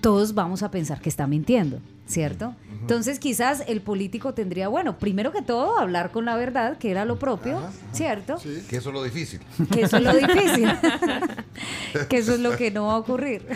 todos 0.00 0.34
vamos 0.34 0.64
a 0.64 0.72
pensar 0.72 1.00
que 1.00 1.08
está 1.08 1.28
mintiendo. 1.28 1.80
¿cierto? 2.06 2.54
Entonces 2.84 3.18
quizás 3.18 3.64
el 3.66 3.80
político 3.80 4.34
tendría, 4.34 4.68
bueno, 4.68 4.98
primero 4.98 5.32
que 5.32 5.40
todo, 5.40 5.78
hablar 5.78 6.10
con 6.10 6.26
la 6.26 6.36
verdad, 6.36 6.76
que 6.76 6.90
era 6.90 7.06
lo 7.06 7.18
propio, 7.18 7.62
¿cierto? 7.92 8.38
Sí, 8.38 8.62
que 8.68 8.76
eso 8.76 8.90
es 8.90 8.94
lo 8.94 9.02
difícil. 9.02 9.40
Que 9.72 9.82
eso 9.82 9.96
es 9.96 10.02
lo 10.02 10.12
difícil. 10.12 10.68
que 12.08 12.18
eso 12.18 12.34
es 12.34 12.40
lo 12.40 12.56
que 12.56 12.70
no 12.70 12.86
va 12.86 12.94
a 12.94 12.98
ocurrir. 12.98 13.46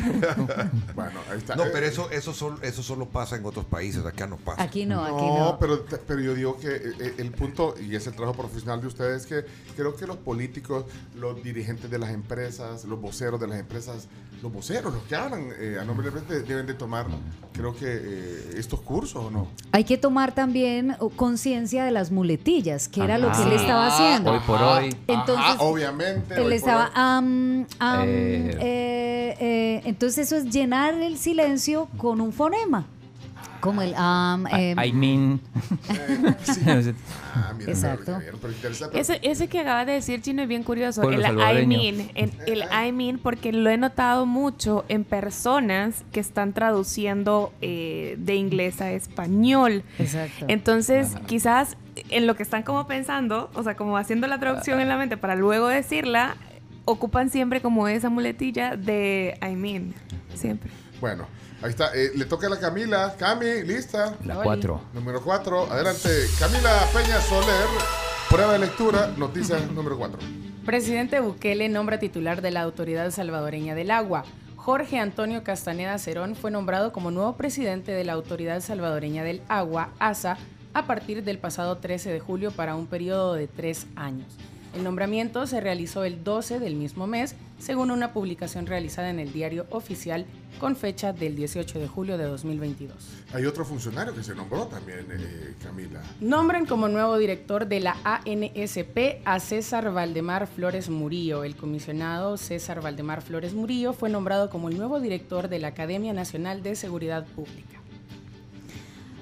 Bueno, 0.95 1.21
ahí 1.31 1.39
está. 1.39 1.55
No, 1.55 1.65
Eh, 1.65 1.71
pero 1.73 1.87
eso, 1.87 2.11
eso, 2.11 2.33
solo, 2.33 2.59
eso 2.63 2.83
solo 2.83 3.07
pasa 3.07 3.37
en 3.37 3.45
otros 3.45 3.65
países, 3.65 4.05
acá 4.05 4.27
no 4.27 4.37
pasa. 4.37 4.63
Aquí 4.63 4.85
no, 4.85 5.05
aquí 5.05 5.27
No, 5.27 5.39
no. 5.39 5.59
Pero, 5.59 5.85
pero 6.07 6.21
yo 6.21 6.35
digo 6.35 6.59
que 6.59 6.69
eh, 6.69 6.81
eh, 6.99 7.15
el 7.19 7.31
punto, 7.31 7.75
y 7.81 7.95
es 7.95 8.07
el 8.07 8.15
trabajo 8.15 8.37
profesional 8.37 8.81
de 8.81 8.89
ustedes, 8.89 9.27
que 9.27 9.45
creo 9.77 9.95
que 9.95 10.07
los 10.07 10.17
políticos, 10.17 10.85
los 11.15 11.43
dirigentes 11.43 11.91
de 11.91 11.99
las 11.99 12.11
empresas, 12.11 12.85
los 12.85 13.01
voceros 13.01 13.41
de 13.41 13.47
las 13.47 13.61
empresas, 13.61 14.09
los 14.43 14.53
voceros, 14.53 14.93
los 14.93 15.03
que 15.05 15.17
hablan 15.17 15.49
eh, 15.59 15.79
a 15.81 15.85
nombre 15.85 16.07
de 16.09 16.15
la 16.15 16.21
empresa, 16.21 16.45
deben 16.47 16.67
de 16.67 16.75
tomar, 16.75 17.07
creo 17.53 17.75
que 17.75 17.87
eh, 17.87 18.55
estos 18.57 18.81
cursos 18.81 19.25
o 19.25 19.31
no. 19.31 19.49
Hay 19.73 19.85
que 19.85 19.99
tomar 19.99 20.33
también 20.33 20.97
oh, 21.01 21.11
conciencia 21.11 21.85
de 21.85 21.91
las 21.91 22.11
muletillas, 22.11 22.89
que 22.89 23.03
era 23.03 23.19
lo 23.19 23.29
que 23.29 23.33
Ajá. 23.39 23.47
él 23.47 23.53
estaba 23.53 23.87
haciendo. 23.89 24.33
Hoy 24.33 24.41
por 24.47 24.63
hoy. 24.63 24.97
Entonces, 25.07 25.45
Ajá, 25.45 25.63
obviamente. 25.63 26.41
Él 26.41 26.53
estaba, 26.53 26.91
hoy. 27.19 27.67
Eh. 28.07 28.57
eh, 28.61 29.37
eh, 29.41 29.83
entonces 29.85 30.27
eso 30.27 30.37
es 30.37 30.53
llenar 30.53 30.95
el 30.95 31.19
silencio 31.19 31.89
con 31.97 32.21
un 32.21 32.33
fonema, 32.33 32.87
como 33.61 33.83
el 33.83 33.95
am, 33.97 34.47
em, 34.49 34.79
I 34.79 34.93
mean. 34.93 35.41
Ah, 37.35 37.53
mira, 37.57 37.71
Exacto. 37.71 38.19
Ese, 38.93 39.21
ese 39.23 39.49
que 39.49 39.61
acabas 39.61 39.87
de 39.87 39.93
decir, 39.93 40.21
Chino, 40.23 40.43
es 40.43 40.49
bien 40.49 40.65
curioso. 40.65 41.03
Pueblo 41.03 41.25
El 41.25 41.63
I 41.63 41.67
mean, 41.67 42.11
el 42.15 42.65
I 42.65 42.91
mean, 42.91 43.19
porque 43.19 43.53
lo 43.53 43.71
he 43.71 43.77
notado 43.77 44.27
mucho 44.27 44.85
en 44.89 45.05
personas 45.05 46.05
que 46.11 46.19
están 46.19 46.53
traduciendo 46.53 47.53
eh, 47.61 48.17
de 48.19 48.35
inglés 48.35 48.81
a 48.81 48.91
español. 48.91 49.85
Exacto. 50.01 50.47
Entonces, 50.49 51.15
quizás 51.27 51.77
en 52.11 52.27
lo 52.27 52.35
que 52.35 52.43
están 52.43 52.65
como 52.65 52.89
pensando, 52.89 53.51
o 53.55 53.63
sea, 53.63 53.77
como 53.77 53.97
haciendo 53.97 54.27
la 54.27 54.41
traducción 54.41 54.81
en 54.81 54.89
la 54.89 54.97
mente 54.97 55.17
para 55.17 55.37
luego 55.37 55.69
decirla, 55.69 56.37
ocupan 56.89 57.29
siempre 57.29 57.61
como 57.61 57.87
esa 57.87 58.09
muletilla 58.09 58.77
de 58.77 59.39
I 59.43 59.55
mean. 59.55 59.95
Siempre. 60.35 60.71
Bueno, 61.01 61.27
ahí 61.63 61.71
está. 61.71 61.95
Eh, 61.95 62.13
le 62.15 62.25
toca 62.25 62.47
a 62.47 62.51
la 62.51 62.59
Camila. 62.59 63.15
Cami, 63.19 63.63
lista. 63.65 64.17
La 64.25 64.37
4. 64.37 64.81
Número 64.95 65.23
4. 65.23 65.73
Adelante. 65.73 66.09
Camila 66.39 66.87
Peña 66.93 67.21
Soler. 67.21 67.69
Prueba 68.31 68.55
de 68.55 68.59
lectura. 68.61 69.13
Noticia 69.17 69.59
número 69.75 69.99
4. 69.99 70.19
Presidente 70.65 71.21
Bukele 71.21 71.69
nombra 71.69 71.99
titular 71.99 72.43
de 72.43 72.51
la 72.51 72.63
Autoridad 72.63 73.11
Salvadoreña 73.11 73.75
del 73.75 73.91
Agua. 73.91 74.25
Jorge 74.57 74.99
Antonio 74.99 75.45
Castaneda 75.45 75.99
Cerón 75.99 76.35
fue 76.35 76.51
nombrado 76.51 76.93
como 76.93 77.11
nuevo 77.11 77.37
presidente 77.37 77.93
de 77.93 78.05
la 78.05 78.15
Autoridad 78.15 78.61
Salvadoreña 78.61 79.25
del 79.25 79.41
Agua, 79.49 79.91
ASA, 79.99 80.37
a 80.75 80.87
partir 80.87 81.25
del 81.25 81.39
pasado 81.39 81.79
13 81.79 82.11
de 82.11 82.21
julio 82.21 82.51
para 82.51 82.77
un 82.77 82.87
periodo 82.87 83.35
de 83.35 83.47
tres 83.47 83.87
años. 83.97 84.37
El 84.75 84.85
nombramiento 84.85 85.47
se 85.47 85.61
realizó 85.61 86.05
el 86.05 86.23
12 86.23 86.59
del 86.59 86.75
mismo 86.75 87.07
mes, 87.07 87.35
según 87.59 87.91
una 87.91 88.13
publicación 88.13 88.67
realizada 88.67 89.11
en 89.11 89.19
el 89.19 89.33
diario 89.33 89.67
oficial 89.71 90.27
con 90.61 90.77
fecha 90.77 91.13
del 91.13 91.37
18 91.37 91.79
de 91.79 91.89
julio 91.89 92.19
de 92.19 92.25
2022. 92.25 92.97
Hay 93.33 93.47
otro 93.47 93.65
funcionario 93.65 94.15
que 94.15 94.23
se 94.23 94.35
nombró 94.35 94.67
también, 94.67 95.07
eh, 95.11 95.55
Camila. 95.63 96.03
Nombran 96.21 96.67
como 96.67 96.89
nuevo 96.89 97.17
director 97.17 97.67
de 97.67 97.81
la 97.81 97.97
ANSP 98.05 99.23
a 99.25 99.41
César 99.41 99.93
Valdemar 99.93 100.47
Flores 100.47 100.91
Murillo. 100.91 101.45
El 101.45 101.57
comisionado 101.57 102.37
César 102.37 102.81
Valdemar 102.83 103.23
Flores 103.23 103.55
Murillo 103.55 103.93
fue 103.93 104.11
nombrado 104.11 104.51
como 104.51 104.69
el 104.69 104.77
nuevo 104.77 105.01
director 105.01 105.49
de 105.49 105.59
la 105.59 105.69
Academia 105.69 106.13
Nacional 106.13 106.63
de 106.63 106.77
Seguridad 106.77 107.27
Pública. 107.27 107.78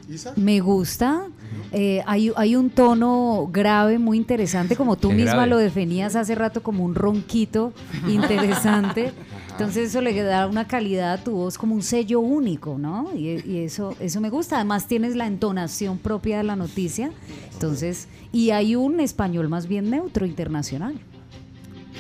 Isa. 0.08 0.32
Me 0.36 0.60
gusta. 0.60 1.26
Eh, 1.72 2.02
hay, 2.06 2.32
hay 2.36 2.56
un 2.56 2.70
tono 2.70 3.48
grave, 3.52 3.98
muy 3.98 4.16
interesante, 4.16 4.76
como 4.76 4.96
tú 4.96 5.10
misma 5.10 5.32
grave. 5.32 5.50
lo 5.50 5.58
definías 5.58 6.16
hace 6.16 6.34
rato 6.34 6.62
como 6.62 6.84
un 6.84 6.94
ronquito 6.94 7.72
interesante. 8.08 9.12
Entonces 9.50 9.88
eso 9.88 10.00
le 10.00 10.14
da 10.22 10.46
una 10.46 10.66
calidad 10.66 11.14
a 11.14 11.24
tu 11.24 11.32
voz 11.32 11.56
como 11.58 11.74
un 11.74 11.82
sello 11.82 12.20
único, 12.20 12.76
¿no? 12.78 13.10
Y, 13.14 13.42
y 13.44 13.58
eso, 13.64 13.94
eso 14.00 14.20
me 14.20 14.30
gusta. 14.30 14.56
Además 14.56 14.86
tienes 14.86 15.16
la 15.16 15.26
entonación 15.26 15.98
propia 15.98 16.38
de 16.38 16.44
la 16.44 16.56
noticia. 16.56 17.10
Entonces, 17.52 18.08
y 18.32 18.50
hay 18.50 18.76
un 18.76 19.00
español 19.00 19.48
más 19.48 19.66
bien 19.66 19.90
neutro 19.90 20.26
internacional. 20.26 21.00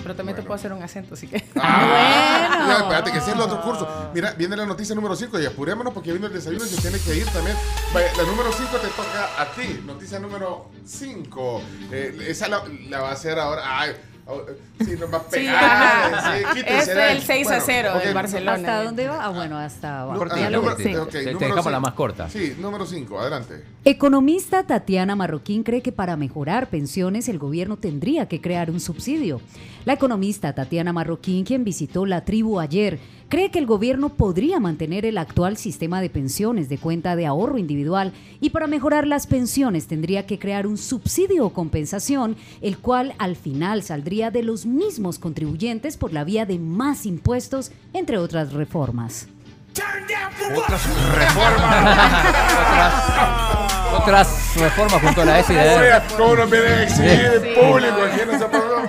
Pero 0.06 0.14
también 0.14 0.36
te 0.36 0.42
puedo 0.42 0.54
hacer 0.54 0.72
un 0.72 0.80
acento, 0.80 1.14
así 1.14 1.26
que... 1.26 1.42
Ah, 1.56 2.64
ya, 2.68 2.76
espérate, 2.76 3.10
que 3.10 3.18
ese 3.18 3.30
es 3.30 3.34
el 3.34 3.40
otro 3.40 3.60
curso. 3.60 3.88
Mira, 4.14 4.34
viene 4.34 4.56
la 4.56 4.64
noticia 4.64 4.94
número 4.94 5.16
5 5.16 5.40
y 5.40 5.46
apurémonos 5.46 5.92
porque 5.92 6.12
viene 6.12 6.28
el 6.28 6.32
desayuno 6.32 6.64
y 6.64 6.68
se 6.68 6.80
tiene 6.80 7.00
que 7.00 7.16
ir 7.16 7.26
también. 7.30 7.56
La 7.92 8.22
número 8.22 8.52
5 8.52 8.76
te 8.76 8.86
toca 8.86 9.42
a 9.42 9.46
ti. 9.46 9.82
Noticia 9.84 10.20
número 10.20 10.70
5. 10.84 11.62
esa 12.20 12.46
la, 12.46 12.62
la 12.88 13.00
va 13.00 13.08
a 13.08 13.12
hacer 13.14 13.36
ahora. 13.36 13.62
Ay, 13.80 13.90
eh, 13.90 13.96
sí, 14.84 14.92
nos 14.98 15.12
va 15.12 15.18
a 15.18 15.22
pegar. 15.22 16.44
sí, 16.54 16.60
Este 16.60 16.72
ahí. 17.02 17.16
es 17.16 17.16
el 17.16 17.22
6 17.22 17.50
a 17.50 17.60
0 17.60 17.90
del 18.04 18.14
Barcelona. 18.14 18.52
¿Hasta 18.54 18.82
dónde 18.84 19.08
va? 19.08 19.24
Ah, 19.24 19.28
bueno, 19.30 19.56
hasta. 19.58 20.02
Ah, 20.02 20.06
número-. 20.50 20.76
Sí. 20.76 20.94
ok, 20.96 21.10
Te- 21.10 21.24
dejamos 21.24 21.56
la 21.56 21.62
cinco. 21.62 21.80
más 21.80 21.92
corta. 21.94 22.28
Sí, 22.28 22.54
número 22.58 22.84
5, 22.86 23.20
adelante. 23.20 23.62
Economista 23.84 24.64
Tatiana 24.64 25.14
Marroquín 25.14 25.62
cree 25.62 25.80
que 25.80 25.92
para 25.92 26.16
mejorar 26.16 26.68
pensiones 26.68 27.28
el 27.28 27.38
gobierno 27.38 27.76
tendría 27.76 28.26
que 28.26 28.40
crear 28.40 28.70
un 28.70 28.80
subsidio. 28.80 29.40
La 29.84 29.92
economista 29.92 30.52
Tatiana 30.54 30.92
Marroquín, 30.92 31.44
quien 31.44 31.62
visitó 31.62 32.04
la 32.04 32.24
tribu 32.24 32.58
ayer, 32.58 32.98
cree 33.28 33.50
que 33.50 33.58
el 33.58 33.66
gobierno 33.66 34.10
podría 34.10 34.60
mantener 34.60 35.04
el 35.04 35.18
actual 35.18 35.56
sistema 35.56 36.00
de 36.00 36.10
pensiones 36.10 36.68
de 36.68 36.78
cuenta 36.78 37.16
de 37.16 37.26
ahorro 37.26 37.58
individual 37.58 38.12
y 38.40 38.50
para 38.50 38.66
mejorar 38.66 39.06
las 39.06 39.26
pensiones 39.26 39.86
tendría 39.86 40.26
que 40.26 40.38
crear 40.38 40.66
un 40.66 40.78
subsidio 40.78 41.46
o 41.46 41.52
compensación, 41.52 42.36
el 42.60 42.78
cual 42.78 43.14
al 43.18 43.36
final 43.36 43.82
saldría 43.82 44.30
de 44.30 44.42
los 44.42 44.66
mismos 44.66 45.18
contribuyentes 45.18 45.96
por 45.96 46.12
la 46.12 46.24
vía 46.24 46.46
de 46.46 46.58
más 46.58 47.06
impuestos, 47.06 47.72
entre 47.92 48.18
otras 48.18 48.52
reformas. 48.52 49.28
Otras 50.54 50.86
reformas. 51.14 52.12
Otras 53.98 54.54
reformas 54.56 55.02
junto 55.02 55.22
a 55.22 55.24
la. 55.24 55.38
Oye, 55.38 56.02
¿Cómo 56.16 56.34
nos 56.36 56.50
vienen 56.50 56.72
a 56.72 56.82
exhibir 56.82 57.10
en 57.10 57.42
Sí. 57.42 57.48
público 57.60 57.96
aquí 58.02 58.20
en 58.20 58.30
ese 58.30 58.44
programa? 58.46 58.86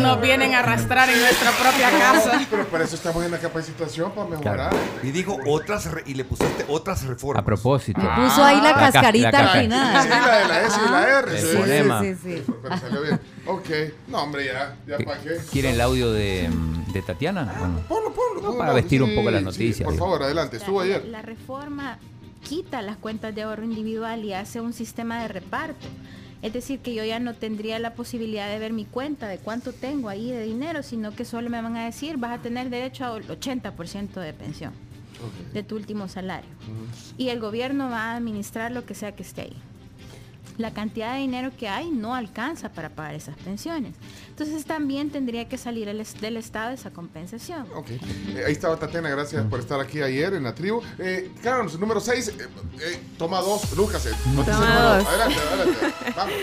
Nos 0.00 0.20
vienen 0.20 0.54
a 0.54 0.58
arrastrar 0.60 1.08
en 1.10 1.20
nuestra 1.20 1.50
propia 1.52 1.90
casa. 1.90 2.40
Pero 2.50 2.64
para 2.66 2.84
eso 2.84 2.94
estamos 2.96 3.24
en 3.24 3.30
la 3.30 3.38
capacitación, 3.38 4.12
para 4.12 4.28
mejorar. 4.28 4.74
Y 5.02 5.10
dijo 5.10 5.38
otras 5.46 5.88
y 6.06 6.14
le 6.14 6.24
pusiste 6.24 6.64
otras 6.68 7.04
reformas. 7.04 7.42
A 7.42 7.44
propósito. 7.44 8.00
Le 8.00 8.08
puso 8.24 8.44
ahí 8.44 8.60
la 8.60 8.74
ca- 8.74 8.92
cascarita 8.92 9.52
al 9.52 9.60
final. 9.62 10.02
Sí, 10.02 10.08
la 10.08 10.38
de 10.38 10.48
la 10.48 10.60
S 10.62 10.76
y 10.86 10.90
la 10.90 11.18
R. 11.20 11.30
El 11.38 11.46
sí. 11.46 11.56
fonema. 11.56 12.00
Sí, 12.02 12.14
sí, 12.14 12.36
sí. 12.36 12.52
Pero 12.62 12.78
salió 12.78 13.02
bien. 13.02 13.20
Ok. 13.46 13.68
No, 14.08 14.22
hombre, 14.22 14.46
ya. 14.46 14.76
Ya 14.86 14.96
¿Qué- 14.98 15.04
para 15.04 15.20
qué. 15.20 15.38
¿Quieren 15.50 15.74
el 15.74 15.80
audio 15.80 16.12
de, 16.12 16.48
de 16.92 17.02
Tatiana? 17.02 17.54
Bueno. 17.58 17.80
Ponlo, 17.88 18.12
ponlo. 18.12 18.40
ponlo. 18.42 18.58
para 18.58 18.72
vestir 18.72 19.02
un 19.02 19.14
poco 19.14 19.30
las 19.30 19.40
Sí, 19.40 19.44
noticias, 19.44 19.76
sí, 19.78 19.84
por 19.84 19.96
favor, 19.96 20.22
adelante. 20.22 20.56
Estuvo 20.58 20.80
la, 20.80 20.84
ayer. 20.84 21.04
la 21.06 21.22
reforma 21.22 21.98
quita 22.44 22.82
las 22.82 22.96
cuentas 22.96 23.34
de 23.34 23.42
ahorro 23.42 23.64
individual 23.64 24.24
y 24.24 24.32
hace 24.32 24.60
un 24.60 24.72
sistema 24.72 25.20
de 25.22 25.28
reparto. 25.28 25.86
Es 26.42 26.52
decir, 26.52 26.80
que 26.80 26.94
yo 26.94 27.04
ya 27.04 27.18
no 27.18 27.34
tendría 27.34 27.78
la 27.78 27.94
posibilidad 27.94 28.48
de 28.48 28.58
ver 28.58 28.72
mi 28.72 28.84
cuenta 28.84 29.28
de 29.28 29.38
cuánto 29.38 29.72
tengo 29.72 30.10
ahí 30.10 30.30
de 30.30 30.42
dinero, 30.42 30.82
sino 30.82 31.16
que 31.16 31.24
solo 31.24 31.48
me 31.48 31.60
van 31.60 31.76
a 31.76 31.86
decir, 31.86 32.18
vas 32.18 32.38
a 32.38 32.42
tener 32.42 32.68
derecho 32.68 33.06
al 33.06 33.26
80% 33.26 34.20
de 34.20 34.32
pensión 34.34 34.72
de 35.54 35.62
tu 35.62 35.74
último 35.76 36.06
salario. 36.06 36.50
Y 37.16 37.30
el 37.30 37.40
gobierno 37.40 37.88
va 37.88 38.12
a 38.12 38.16
administrar 38.16 38.72
lo 38.72 38.84
que 38.84 38.94
sea 38.94 39.12
que 39.16 39.22
esté 39.22 39.42
ahí. 39.42 39.56
La 40.58 40.72
cantidad 40.72 41.14
de 41.14 41.20
dinero 41.20 41.50
que 41.56 41.68
hay 41.68 41.90
no 41.90 42.14
alcanza 42.14 42.68
para 42.70 42.88
pagar 42.90 43.14
esas 43.14 43.36
pensiones. 43.36 43.94
Entonces 44.28 44.64
también 44.64 45.10
tendría 45.10 45.48
que 45.48 45.58
salir 45.58 45.88
el 45.88 46.04
del 46.20 46.36
Estado 46.36 46.72
esa 46.72 46.90
compensación. 46.90 47.66
Ok. 47.74 47.90
Eh, 47.90 48.44
ahí 48.46 48.52
estaba 48.52 48.76
Tatiana, 48.76 49.08
gracias 49.10 49.44
por 49.46 49.60
estar 49.60 49.80
aquí 49.80 50.00
ayer 50.02 50.34
en 50.34 50.44
la 50.44 50.54
tribu. 50.54 50.80
Eh, 50.98 51.30
Carlos, 51.42 51.78
número 51.78 52.00
6, 52.00 52.32
toma 53.18 53.40
dos, 53.40 53.76
Lucas. 53.76 54.06
eh, 54.06 54.10
noticia 54.34 54.54
Toma 54.54 54.80
dos. 54.96 55.06
Adelante, 55.06 55.36
adelante. 55.40 56.12
Vamos. 56.16 56.34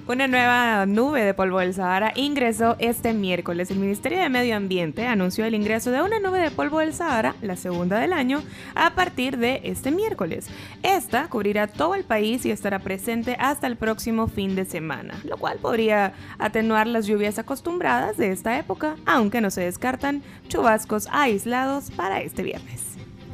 Una 0.08 0.26
nueva 0.28 0.86
nube 0.86 1.22
de 1.24 1.34
polvo 1.34 1.58
del 1.60 1.74
Sahara 1.74 2.12
ingresó 2.16 2.76
este 2.78 3.12
miércoles. 3.12 3.70
El 3.70 3.78
Ministerio 3.78 4.18
de 4.20 4.28
Medio 4.28 4.56
Ambiente 4.56 5.06
anunció 5.06 5.44
el 5.44 5.54
ingreso 5.54 5.90
de 5.90 6.02
una 6.02 6.18
nube 6.18 6.40
de 6.40 6.50
polvo 6.50 6.78
del 6.80 6.94
Sahara, 6.94 7.34
la 7.42 7.56
segunda 7.56 7.98
del 7.98 8.12
año, 8.12 8.42
a 8.74 8.94
partir 8.94 9.38
de 9.38 9.60
este 9.64 9.90
miércoles. 9.90 10.46
Esta 10.82 11.28
cubrirá 11.28 11.66
todo 11.66 11.94
el 11.94 12.04
país 12.04 12.44
y 12.46 12.50
estará 12.50 12.78
presente 12.80 13.36
hasta 13.38 13.59
el 13.66 13.76
próximo 13.76 14.28
fin 14.28 14.54
de 14.56 14.64
semana, 14.64 15.20
lo 15.24 15.36
cual 15.36 15.58
podría 15.58 16.14
atenuar 16.38 16.86
las 16.86 17.06
lluvias 17.06 17.38
acostumbradas 17.38 18.16
de 18.16 18.32
esta 18.32 18.58
época, 18.58 18.96
aunque 19.06 19.40
no 19.40 19.50
se 19.50 19.62
descartan 19.62 20.22
chubascos 20.48 21.08
aislados 21.10 21.90
para 21.90 22.20
este 22.20 22.42
viernes. 22.42 22.82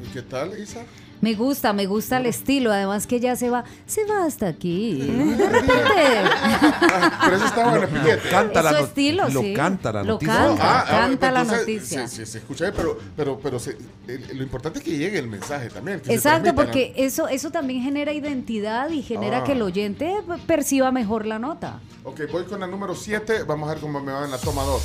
¿Y 0.04 0.12
qué 0.12 0.22
tal, 0.22 0.58
Isa? 0.58 0.84
Me 1.20 1.34
gusta, 1.34 1.72
me 1.72 1.86
gusta 1.86 2.18
el 2.18 2.26
estilo. 2.26 2.72
Además 2.72 3.06
que 3.06 3.20
ya 3.20 3.36
se 3.36 3.50
va, 3.50 3.64
se 3.86 4.04
va 4.04 4.24
hasta 4.24 4.46
aquí. 4.48 4.94
De 5.36 5.48
repente. 5.48 5.82
Ah, 6.92 7.20
pero 7.24 7.36
eso 7.36 7.46
estaba 7.46 7.76
en 7.76 7.82
el 7.82 7.88
piquete. 7.88 8.28
Canta 8.28 8.62
la 8.62 8.70
Su 8.70 8.84
estilo, 8.84 9.28
lo 9.28 9.40
sí. 9.40 9.54
canta 9.54 9.92
la 9.92 10.02
Lo 10.02 10.12
noticia. 10.14 10.34
canta. 10.34 10.62
Ah, 10.62 10.84
ah, 10.86 10.90
canta 10.90 11.30
la 11.32 11.40
entonces, 11.42 11.66
noticia. 11.66 12.08
Se, 12.08 12.16
se- 12.16 12.26
se 12.26 12.38
escucha 12.38 12.64
bien, 12.64 12.74
pero, 12.76 12.98
pero, 13.16 13.40
pero 13.42 13.58
se- 13.58 13.76
el- 14.08 14.36
lo 14.36 14.42
importante 14.42 14.78
es 14.78 14.84
que 14.84 14.96
llegue 14.96 15.18
el 15.18 15.28
mensaje 15.28 15.68
también. 15.70 16.00
que 16.00 16.12
Exacto, 16.14 16.54
porque 16.54 16.92
eso, 16.96 17.28
eso 17.28 17.50
también 17.50 17.82
genera 17.82 18.12
identidad 18.12 18.90
y 18.90 19.02
genera 19.02 19.38
Ah. 19.38 19.44
que 19.44 19.52
el 19.52 19.62
oyente 19.62 20.14
perciba 20.46 20.92
mejor 20.92 21.26
la 21.26 21.38
nota. 21.38 21.80
¿no? 22.04 22.10
Ok, 22.10 22.20
voy 22.30 22.44
con 22.44 22.60
la 22.60 22.66
número 22.66 22.94
7. 22.94 23.42
Vamos 23.44 23.68
a 23.68 23.72
ver 23.72 23.80
cómo 23.80 24.00
me 24.00 24.12
va 24.12 24.24
en 24.24 24.30
la 24.30 24.38
toma 24.38 24.62
2. 24.62 24.82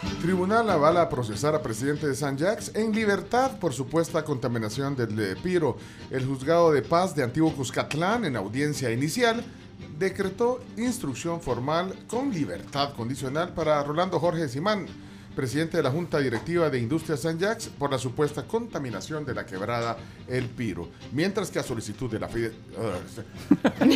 Tribunal 0.00 0.70
avala 0.70 1.10
procesar 1.10 1.54
a 1.54 1.60
presidente 1.60 2.06
de 2.06 2.14
San 2.14 2.38
Jacques 2.38 2.72
en 2.74 2.90
libertad 2.92 3.58
por 3.58 3.74
supuesta 3.74 4.24
contaminación 4.24 4.96
del 4.96 5.18
eh, 5.20 5.36
Piro. 5.42 5.76
El 6.10 6.24
juzgado 6.24 6.72
de 6.72 6.80
paz 6.80 7.14
de 7.14 7.22
Antiguo 7.22 7.52
Cuscatlán, 7.52 8.24
en 8.24 8.36
audiencia 8.36 8.90
inicial, 8.90 9.44
decretó 9.98 10.60
instrucción 10.78 11.42
formal 11.42 11.94
con 12.06 12.32
libertad 12.32 12.94
condicional 12.94 13.52
para 13.52 13.82
Rolando 13.84 14.18
Jorge 14.18 14.48
Simán, 14.48 14.86
presidente 15.34 15.76
de 15.76 15.82
la 15.82 15.90
Junta 15.90 16.18
Directiva 16.18 16.68
de 16.70 16.78
Industria 16.78 17.16
San 17.16 17.38
Jacques, 17.38 17.68
por 17.78 17.90
la 17.90 17.98
supuesta 17.98 18.42
contaminación 18.44 19.24
de 19.24 19.34
la 19.34 19.46
quebrada 19.46 19.96
El 20.28 20.46
Piro. 20.46 20.88
Mientras 21.12 21.50
que 21.50 21.58
a 21.58 21.62
solicitud 21.62 22.10
de 22.10 22.18
la 22.18 22.28
FIDE... 22.28 22.48
es, 23.80 23.94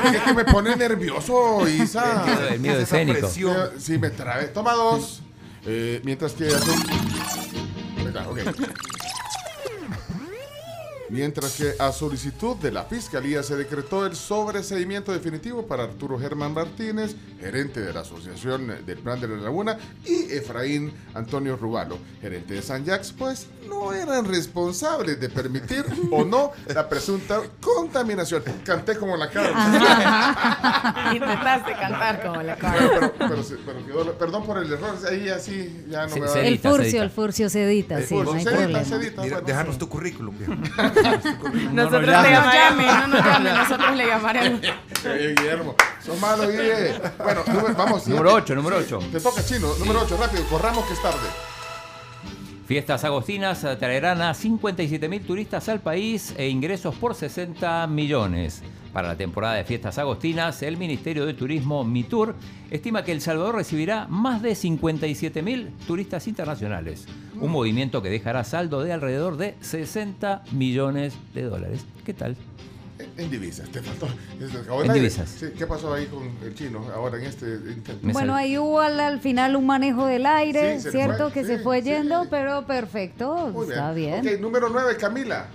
que, 0.00 0.16
es 0.16 0.22
que 0.22 0.34
me 0.34 0.44
pone 0.44 0.76
nervioso, 0.76 1.68
Isa. 1.68 2.24
El 2.24 2.26
miedo- 2.26 2.48
el 2.54 2.60
miedo 2.60 2.74
Esa 2.80 2.96
escénico. 3.00 3.18
presión. 3.20 3.70
Sí, 3.78 3.98
me 3.98 4.10
trae. 4.10 4.48
Toma 4.48 4.72
dos. 4.72 5.22
Eh, 5.64 6.00
mientras 6.04 6.32
que... 6.32 6.44
Venga, 8.04 8.28
ok. 8.28 8.38
Mientras 11.16 11.56
que 11.56 11.72
a 11.78 11.92
solicitud 11.92 12.56
de 12.56 12.70
la 12.70 12.84
Fiscalía 12.84 13.42
se 13.42 13.56
decretó 13.56 14.04
el 14.04 14.14
sobreseimiento 14.14 15.12
definitivo 15.12 15.66
para 15.66 15.84
Arturo 15.84 16.18
Germán 16.18 16.52
Martínez, 16.52 17.16
gerente 17.40 17.80
de 17.80 17.94
la 17.94 18.00
Asociación 18.00 18.84
del 18.84 18.98
Plan 18.98 19.18
de 19.18 19.28
la 19.28 19.36
Laguna, 19.36 19.78
y 20.04 20.30
Efraín 20.30 20.92
Antonio 21.14 21.56
Rubalo, 21.56 21.98
gerente 22.20 22.52
de 22.52 22.60
San 22.60 22.84
Jacques, 22.84 23.14
pues 23.16 23.46
no 23.68 23.92
eran 23.92 24.24
responsables 24.24 25.18
de 25.20 25.28
permitir 25.28 25.84
o 26.10 26.24
no 26.24 26.52
la 26.66 26.88
presunta 26.88 27.40
contaminación. 27.60 28.42
Canté 28.64 28.96
como 28.96 29.16
la 29.16 29.28
cara. 29.30 31.10
Intentaste 31.12 31.72
cantar 31.72 32.22
como 32.22 32.42
la 32.42 32.56
cara. 32.56 32.76
Pero, 32.78 33.12
pero 33.18 33.36
pero 33.64 33.86
quedó- 33.86 34.12
perdón 34.18 34.44
por 34.46 34.58
el 34.58 34.72
error, 34.72 34.96
ahí 35.10 35.28
así 35.28 35.84
ya 35.88 36.02
no 36.06 36.08
Se- 36.14 36.20
me 36.20 36.26
va 36.26 36.32
se 36.32 36.38
a... 36.40 36.42
El 36.46 36.58
furcio, 36.58 37.02
el 37.02 37.10
furcio 37.10 37.50
se 37.50 37.64
edita, 37.64 38.00
sí, 38.02 38.14
no 38.14 38.32
hay 38.32 38.42
se 38.44 38.50
edita, 38.54 38.84
se 38.84 38.94
edita, 38.96 39.22
Mira, 39.22 39.36
bueno, 39.36 39.46
déjanos 39.46 39.74
sí. 39.74 39.78
tu 39.78 39.88
currículum. 39.88 40.34
Nosotros 41.72 41.72
no 41.74 42.00
te 42.00 42.06
llame. 42.06 42.30
llamaremos, 42.30 43.08
no 43.08 43.42
nos 43.42 43.42
nosotros 43.68 43.96
le 43.96 44.06
llamaremos. 44.06 44.60
Eh, 45.04 45.34
Guillermo, 45.36 45.74
son 46.04 46.20
malos, 46.20 46.48
Guille. 46.48 47.00
Bueno, 47.22 47.42
número- 47.46 47.74
vamos. 47.74 48.06
Número 48.06 48.28
siguiente. 48.30 48.52
8, 48.52 48.54
número 48.54 48.76
8. 48.78 48.98
Te 49.12 49.20
toca, 49.20 49.44
Chino. 49.44 49.68
Número 49.78 50.00
8, 50.02 50.16
rápido, 50.20 50.44
corramos 50.48 50.84
que 50.86 50.92
es 50.94 51.02
tarde. 51.02 51.18
Fiestas 52.66 53.04
agostinas 53.04 53.60
traerán 53.78 54.20
a 54.22 54.32
57.000 54.32 55.24
turistas 55.24 55.68
al 55.68 55.78
país 55.78 56.34
e 56.36 56.48
ingresos 56.48 56.96
por 56.96 57.14
60 57.14 57.86
millones. 57.86 58.60
Para 58.92 59.06
la 59.06 59.16
temporada 59.16 59.54
de 59.54 59.62
fiestas 59.62 59.98
agostinas, 59.98 60.62
el 60.62 60.76
Ministerio 60.76 61.26
de 61.26 61.34
Turismo 61.34 61.84
MITUR 61.84 62.34
estima 62.68 63.04
que 63.04 63.12
El 63.12 63.20
Salvador 63.20 63.54
recibirá 63.54 64.08
más 64.08 64.42
de 64.42 64.50
57.000 64.50 65.70
turistas 65.86 66.26
internacionales, 66.26 67.06
un 67.40 67.52
movimiento 67.52 68.02
que 68.02 68.10
dejará 68.10 68.42
saldo 68.42 68.82
de 68.82 68.92
alrededor 68.92 69.36
de 69.36 69.54
60 69.60 70.42
millones 70.50 71.16
de 71.34 71.42
dólares. 71.42 71.86
¿Qué 72.04 72.14
tal? 72.14 72.36
En- 73.18 73.30
divisas, 73.30 73.68
te 73.70 73.80
faltó. 73.82 74.08
En 74.84 74.92
divisas. 74.92 75.28
Sí, 75.28 75.46
¿Qué 75.56 75.66
pasó 75.66 75.92
ahí 75.94 76.06
con 76.06 76.30
el 76.42 76.54
chino 76.54 76.84
ahora 76.94 77.18
en 77.18 77.24
este 77.24 77.46
intento? 77.46 78.08
Bueno, 78.12 78.34
ahí 78.34 78.58
hubo 78.58 78.80
al, 78.80 79.00
al 79.00 79.20
final 79.20 79.56
un 79.56 79.66
manejo 79.66 80.06
del 80.06 80.26
aire, 80.26 80.76
Sí, 80.76 80.82
se 80.82 80.88
le 80.88 80.92
¿cierto? 80.92 81.24
fue, 81.24 81.32
que 81.32 81.40
sí, 81.42 81.46
se 81.46 81.58
fue 81.60 81.78
sí. 81.82 81.88
yendo, 81.88 82.26
pero 82.30 82.66
perfecto, 82.66 83.50
Muy 83.52 83.68
está 83.68 83.92
bien. 83.92 84.40
Número 84.40 84.68
9, 84.68 84.96
Camila. 84.96 85.46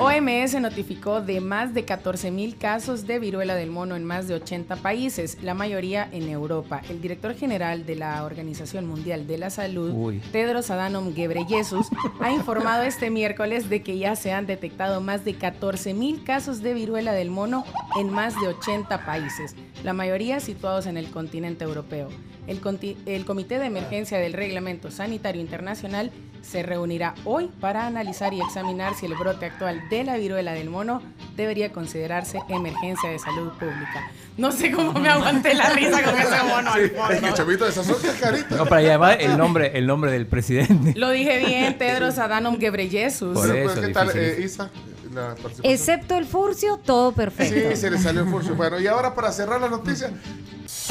OMS 0.00 0.60
notificó 0.60 1.20
de 1.20 1.40
más 1.42 1.74
de 1.74 1.84
14 1.84 2.30
mil 2.30 2.56
casos 2.56 3.06
de 3.06 3.18
viruela 3.18 3.54
del 3.54 3.70
mono 3.70 3.96
en 3.96 4.04
más 4.04 4.28
de 4.28 4.34
80 4.34 4.76
países, 4.76 5.36
la 5.42 5.52
mayoría 5.52 6.08
en 6.10 6.30
Europa. 6.30 6.80
El 6.88 7.02
director 7.02 7.34
general 7.34 7.84
de 7.84 7.96
la 7.96 8.24
Organización 8.24 8.86
Mundial 8.86 9.26
de 9.26 9.36
la 9.36 9.50
Salud, 9.50 9.92
Uy. 9.92 10.20
Tedros 10.32 10.70
Adhanom 10.70 11.12
Ghebreyesus, 11.12 11.88
ha 12.18 12.32
informado 12.32 12.84
este 12.84 13.10
miércoles 13.10 13.68
de 13.68 13.82
que 13.82 13.98
ya 13.98 14.16
se 14.16 14.32
han 14.32 14.46
detectado 14.46 15.02
más 15.02 15.24
de 15.24 15.34
14 15.34 15.92
mil 15.92 16.24
casos 16.24 16.62
de 16.62 16.72
viruela 16.72 17.12
del 17.12 17.30
mono 17.30 17.64
en 17.98 18.10
más 18.10 18.40
de 18.40 18.48
80 18.48 19.04
países, 19.04 19.54
la 19.84 19.92
mayoría 19.92 20.40
situados 20.40 20.86
en 20.86 20.96
el 20.96 21.10
continente 21.10 21.64
europeo. 21.64 22.08
El, 22.50 22.60
conti- 22.60 22.96
el 23.06 23.24
Comité 23.24 23.60
de 23.60 23.66
Emergencia 23.66 24.18
del 24.18 24.32
Reglamento 24.32 24.90
Sanitario 24.90 25.40
Internacional 25.40 26.10
se 26.42 26.64
reunirá 26.64 27.14
hoy 27.24 27.48
para 27.60 27.86
analizar 27.86 28.34
y 28.34 28.40
examinar 28.40 28.94
si 28.96 29.06
el 29.06 29.14
brote 29.14 29.46
actual 29.46 29.80
de 29.88 30.02
la 30.02 30.16
viruela 30.16 30.52
del 30.52 30.68
mono 30.68 31.00
debería 31.36 31.70
considerarse 31.70 32.40
emergencia 32.48 33.08
de 33.08 33.20
salud 33.20 33.50
pública. 33.52 34.10
No 34.36 34.50
sé 34.50 34.72
cómo 34.72 34.94
me 34.94 35.08
aguanté 35.08 35.54
la 35.54 35.70
risa 35.70 36.02
con 36.02 36.18
ese 36.18 36.42
mono 36.42 36.72
al 36.72 36.80
Es 36.86 37.20
que 37.20 37.68
esas 37.68 37.86
son 37.86 37.96
cascaritas. 38.02 38.58
No, 38.58 38.66
para 38.66 38.82
llamar 38.82 39.20
el 39.22 39.38
nombre, 39.38 39.78
el 39.78 39.86
nombre 39.86 40.10
del 40.10 40.26
presidente. 40.26 40.94
Lo 40.98 41.10
dije 41.10 41.38
bien, 41.46 41.78
Tedros 41.78 42.18
Adhanom 42.18 42.56
Ghebreyesus. 42.58 43.32
Por 43.32 43.48
Pero, 43.48 43.70
eso, 43.70 43.80
¿Qué 43.80 43.88
tal, 43.90 44.10
eh, 44.12 44.40
Isa? 44.44 44.70
La. 45.14 45.36
Excepto 45.62 46.16
el 46.16 46.24
furcio, 46.24 46.78
todo 46.84 47.12
perfecto. 47.12 47.70
Sí, 47.70 47.76
se 47.76 47.90
le 47.90 47.98
salió 47.98 48.22
el 48.22 48.28
furcio. 48.28 48.56
Bueno, 48.56 48.80
y 48.80 48.86
ahora 48.88 49.14
para 49.14 49.30
cerrar 49.30 49.60
la 49.60 49.68
noticia, 49.68 50.10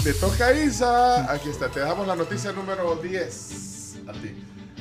le 0.04 0.14
toca 0.14 0.54
Isa. 0.54 1.32
Aquí 1.32 1.50
está, 1.50 1.70
te 1.70 1.80
damos 1.80 2.08
la 2.08 2.16
noticia 2.16 2.52
número 2.52 2.96
10 2.96 4.00
a 4.08 4.14
ti. 4.14 4.32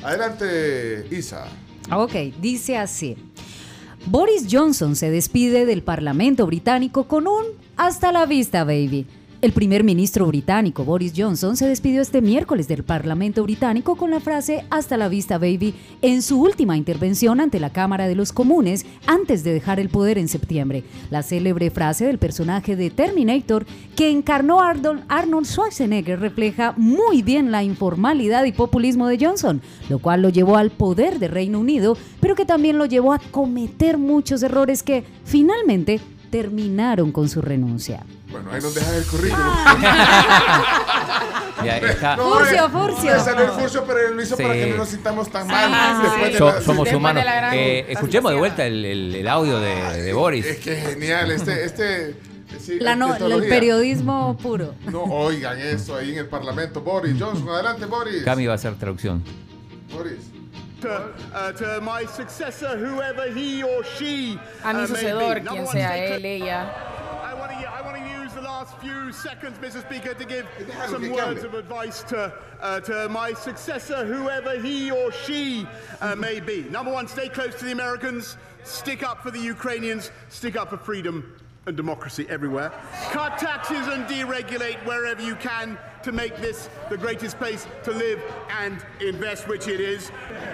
Adelante, 0.03 1.07
Isa. 1.11 1.45
Ok, 1.91 2.13
dice 2.39 2.77
así. 2.77 3.17
Boris 4.05 4.47
Johnson 4.49 4.95
se 4.95 5.11
despide 5.11 5.65
del 5.65 5.83
Parlamento 5.83 6.45
británico 6.45 7.07
con 7.07 7.27
un 7.27 7.43
hasta 7.75 8.11
la 8.11 8.25
vista, 8.25 8.63
baby. 8.63 9.05
El 9.41 9.53
primer 9.53 9.85
ministro 9.85 10.25
británico 10.25 10.83
Boris 10.83 11.13
Johnson 11.15 11.55
se 11.55 11.65
despidió 11.65 12.01
este 12.01 12.21
miércoles 12.21 12.67
del 12.67 12.83
Parlamento 12.83 13.41
británico 13.43 13.95
con 13.95 14.11
la 14.11 14.19
frase 14.19 14.65
hasta 14.69 14.97
la 14.97 15.07
vista, 15.07 15.37
baby 15.37 15.75
en 16.01 16.21
su 16.21 16.41
última 16.41 16.75
intervención 16.75 17.39
ante 17.39 17.61
la 17.61 17.69
Cámara 17.69 18.09
de 18.09 18.15
los 18.15 18.33
Comunes 18.33 18.85
antes 19.07 19.45
de 19.45 19.53
dejar 19.53 19.79
el 19.79 19.87
poder 19.87 20.17
en 20.17 20.27
septiembre. 20.27 20.83
La 21.09 21.23
célebre 21.23 21.71
frase 21.71 22.05
del 22.05 22.17
personaje 22.17 22.75
de 22.75 22.89
Terminator 22.89 23.65
que 23.95 24.09
encarnó 24.09 24.59
Arnold 24.59 25.45
Schwarzenegger 25.45 26.19
refleja 26.19 26.73
muy 26.75 27.21
bien 27.21 27.49
la 27.49 27.63
informalidad 27.63 28.43
y 28.43 28.51
populismo 28.51 29.07
de 29.07 29.25
Johnson, 29.25 29.61
lo 29.87 29.99
cual 29.99 30.21
lo 30.21 30.27
llevó 30.27 30.57
al 30.57 30.71
poder 30.71 31.17
de 31.17 31.29
Reino 31.29 31.61
Unido, 31.61 31.95
pero 32.19 32.35
que 32.35 32.43
también 32.43 32.77
lo 32.77 32.87
llevó 32.87 33.13
a 33.13 33.19
cometer 33.31 33.97
muchos 33.97 34.43
errores 34.43 34.83
que 34.83 35.05
finalmente 35.23 36.01
terminaron 36.29 37.11
con 37.11 37.29
su 37.29 37.41
renuncia. 37.41 38.03
Bueno, 38.31 38.51
ahí 38.51 38.61
nos 38.61 38.75
dejan 38.75 38.93
el 38.95 39.05
currículum. 39.05 39.45
Ya 41.63 41.77
está. 41.77 42.15
Furcio, 42.15 42.65
eh, 42.65 42.69
Furcio. 42.71 43.13
le 43.13 43.19
salió 43.19 43.43
el 43.45 43.51
furcio, 43.51 43.83
pero 43.85 43.99
él 44.07 44.15
lo 44.15 44.21
hizo 44.23 44.37
Sí. 44.37 44.43
para 44.43 44.53
que 44.55 44.67
no 44.67 44.77
nos 44.77 44.87
sintamos 44.89 45.29
tan 45.29 45.45
Sí, 45.45 45.51
mal. 45.51 46.01
después 46.03 46.25
sí. 46.27 46.31
de 46.31 46.37
So- 46.37 46.45
la- 46.53 46.61
somos 46.61 46.93
humanos. 46.93 47.21
de 47.21 47.25
la 47.29 47.35
gran- 47.35 47.53
Eh, 47.53 47.85
escuchemos 47.89 48.31
de 48.31 48.37
vuelta 48.37 48.65
el, 48.65 48.85
el- 48.85 49.15
el 49.15 49.27
audio 49.27 49.59
de, 49.59 50.01
de 50.01 50.13
Boris. 50.13 50.45
Es 50.45 50.59
que 50.59 50.77
genial, 50.77 51.29
este, 51.31 51.65
este, 51.65 52.15
sí, 52.61 52.79
La 52.79 52.95
no- 52.95 53.13
el 53.13 53.47
periodismo 53.49 54.37
puro. 54.41 54.73
No 54.85 55.03
oigan 55.03 55.59
eso 55.59 55.97
ahí 55.97 56.13
en 56.13 56.19
el 56.19 56.27
Parlamento. 56.27 56.79
Boris 56.81 57.13
Johnson, 57.19 57.49
adelante, 57.49 57.85
Boris. 57.87 58.23
Cami 58.23 58.45
va 58.45 58.53
a 58.53 58.55
hacer 58.55 58.75
traducción. 58.75 59.21
Boris. 59.93 60.13
To, 60.81 61.13
uh, 61.33 61.51
to 61.53 61.81
my 61.81 62.05
successor, 62.05 62.77
whoever 62.77 63.29
he 63.29 63.63
or 63.63 63.83
she 63.83 64.39
A 64.63 64.73
mi 64.73 64.79
uh, 64.79 64.87
may 64.87 64.87
sucedor, 64.87 65.35
be. 65.41 65.47
Quien 65.47 65.67
sea 65.67 65.79
él, 65.79 66.41
ella. 66.41 66.73
I 67.21 67.33
want 67.33 67.51
to 67.51 67.69
I 67.69 67.81
want 67.81 67.97
to 67.97 68.21
use 68.21 68.33
the 68.33 68.41
last 68.41 68.77
few 68.77 69.11
seconds, 69.11 69.57
Mr. 69.57 69.81
Speaker, 69.81 70.13
to 70.13 70.25
give 70.25 70.47
some 70.87 71.09
words 71.09 71.43
of 71.43 71.53
advice 71.53 72.03
to 72.03 72.31
uh, 72.61 72.79
to 72.81 73.09
my 73.09 73.33
successor, 73.33 74.05
whoever 74.05 74.57
he 74.57 74.89
or 74.89 75.11
she 75.11 75.67
uh, 75.99 76.15
may 76.15 76.39
be. 76.39 76.63
Number 76.69 76.93
one, 76.93 77.09
stay 77.09 77.27
close 77.27 77.55
to 77.55 77.65
the 77.65 77.73
Americans. 77.73 78.37
Stick 78.63 79.03
up 79.03 79.21
for 79.21 79.31
the 79.31 79.39
Ukrainians. 79.39 80.11
Stick 80.29 80.55
up 80.55 80.69
for 80.69 80.77
freedom 80.77 81.35
and 81.65 81.77
democracy 81.77 82.25
everywhere. 82.29 82.71
Cut 83.11 83.37
taxes 83.37 83.87
and 83.87 84.05
deregulate 84.05 84.83
wherever 84.85 85.21
you 85.21 85.35
can 85.35 85.77
to 86.03 86.11
make 86.11 86.35
this 86.37 86.69
the 86.89 86.97
greatest 86.97 87.37
place 87.37 87.67
to 87.83 87.91
live 87.91 88.21
and 88.59 88.83
invest, 89.01 89.47
which 89.47 89.67
it 89.67 89.79
is. 89.79 90.11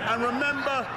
And 0.10 0.24
remember, 0.24 0.88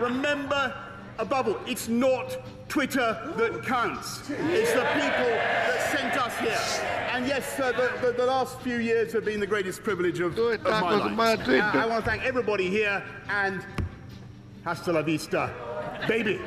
remember 0.00 0.74
above 1.18 1.48
all, 1.48 1.60
it's 1.66 1.88
not 1.88 2.36
Twitter 2.68 3.34
that 3.36 3.62
counts. 3.62 4.20
It's 4.30 4.72
the 4.72 4.86
people 4.94 5.30
that 5.30 5.96
sent 5.96 6.16
us 6.16 6.36
here. 6.38 6.86
And 7.12 7.26
yes, 7.26 7.58
uh, 7.60 7.72
the, 7.72 8.06
the, 8.06 8.12
the 8.12 8.26
last 8.26 8.60
few 8.60 8.78
years 8.78 9.12
have 9.12 9.24
been 9.24 9.38
the 9.38 9.46
greatest 9.46 9.82
privilege 9.84 10.20
of, 10.20 10.36
of 10.38 10.62
my 10.62 11.14
life. 11.14 11.48
Uh, 11.48 11.78
I 11.78 11.86
want 11.86 12.04
to 12.04 12.10
thank 12.10 12.24
everybody 12.24 12.68
here 12.68 13.02
and 13.28 13.64
hasta 14.64 14.92
la 14.92 15.02
vista, 15.02 15.50
baby. 16.08 16.40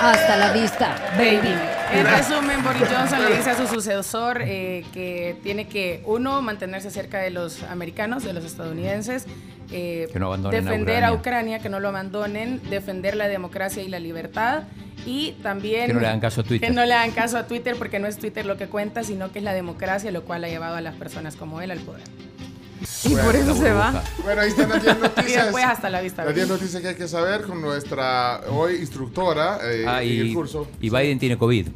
Hasta 0.00 0.36
la 0.36 0.52
vista, 0.52 0.96
baby. 1.16 1.54
En 1.92 2.06
resumen, 2.06 2.62
Boris 2.62 2.82
Johnson 2.90 3.24
le 3.24 3.36
dice 3.36 3.50
a 3.50 3.56
su 3.56 3.66
sucesor 3.66 4.42
eh, 4.42 4.84
que 4.92 5.36
tiene 5.42 5.68
que, 5.68 6.02
uno, 6.06 6.42
mantenerse 6.42 6.90
cerca 6.90 7.18
de 7.18 7.30
los 7.30 7.62
americanos, 7.64 8.24
de 8.24 8.32
los 8.32 8.44
estadounidenses, 8.44 9.26
eh, 9.70 10.08
Que 10.12 10.18
no 10.18 10.26
abandonen 10.26 10.66
a 10.66 10.70
defender 10.70 11.04
a 11.04 11.12
Ucrania. 11.12 11.18
Ucrania, 11.18 11.58
que 11.60 11.68
no 11.68 11.80
lo 11.80 11.88
abandonen, 11.88 12.60
defender 12.70 13.16
la 13.16 13.28
democracia 13.28 13.82
y 13.82 13.88
la 13.88 13.98
libertad 13.98 14.64
y 15.06 15.32
también 15.42 15.86
Que 15.86 15.94
no 15.94 16.00
le 16.00 16.06
hagan 16.06 16.20
caso 16.20 16.40
a 16.40 16.44
Twitter. 16.44 16.68
que 16.68 16.74
no 16.74 16.84
le 16.84 16.94
hagan 16.94 17.12
caso 17.12 17.38
a 17.38 17.46
Twitter 17.46 17.76
porque 17.78 17.98
no 17.98 18.06
es 18.06 18.18
Twitter 18.18 18.44
lo 18.46 18.56
que 18.56 18.66
cuenta, 18.66 19.04
sino 19.04 19.32
que 19.32 19.38
es 19.38 19.44
la 19.44 19.52
democracia 19.52 20.10
lo 20.10 20.24
cual 20.24 20.44
ha 20.44 20.48
llevado 20.48 20.76
a 20.76 20.80
las 20.80 20.94
personas 20.96 21.36
como 21.36 21.60
él 21.60 21.70
al 21.70 21.78
poder. 21.80 22.02
Y 23.04 23.14
por 23.14 23.34
eso 23.36 23.54
se 23.54 23.72
va. 23.72 24.02
Bueno, 24.22 24.40
ahí 24.42 24.48
están 24.50 24.68
las 24.68 24.82
10 24.82 24.96
Y 24.98 25.00
noticias. 25.02 25.44
después 25.44 25.64
hasta 25.64 25.90
la 25.90 26.00
vista. 26.00 26.24
Las 26.24 26.34
10 26.34 26.48
noticias 26.48 26.82
que 26.82 26.88
hay 26.88 26.94
que 26.94 27.08
saber 27.08 27.42
con 27.42 27.60
nuestra 27.60 28.40
hoy 28.50 28.76
instructora 28.76 29.58
eh, 29.62 29.84
Ah, 29.86 30.02
en 30.02 30.08
el 30.20 30.26
y, 30.28 30.34
curso. 30.34 30.68
y 30.80 30.90
Biden 30.90 31.18
tiene 31.18 31.36
COVID, 31.38 31.68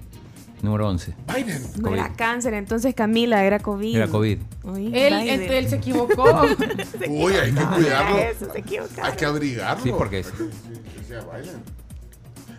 número 0.63 0.89
11. 0.89 1.15
Biden. 1.35 1.63
No 1.77 1.83
COVID. 1.89 1.95
era 1.99 2.13
cáncer, 2.15 2.55
entonces 2.55 2.95
Camila 2.95 3.45
era 3.45 3.59
COVID. 3.59 3.97
Era 3.97 4.09
COVID. 4.09 4.39
Uy, 4.65 4.87
Él, 4.95 5.13
él, 5.29 5.43
él 5.43 5.69
se 5.69 5.77
equivocó. 5.77 6.25
Uy, 7.09 7.33
hay 7.35 7.53
que 7.53 7.65
cuidarlo. 7.65 8.19
Eso, 8.19 8.53
se 8.53 8.59
equivocaron. 8.59 9.11
Hay 9.11 9.17
que 9.17 9.25
abrigarlo. 9.25 9.83
Sí, 9.85 9.93
porque 9.97 10.21
es-. 10.21 10.33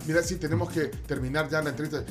Mira, 0.05 0.21
sí, 0.21 0.35
tenemos 0.35 0.69
que 0.69 0.87
terminar 1.07 1.47
ya 1.49 1.61
la 1.61 1.69
entrevista. 1.69 2.03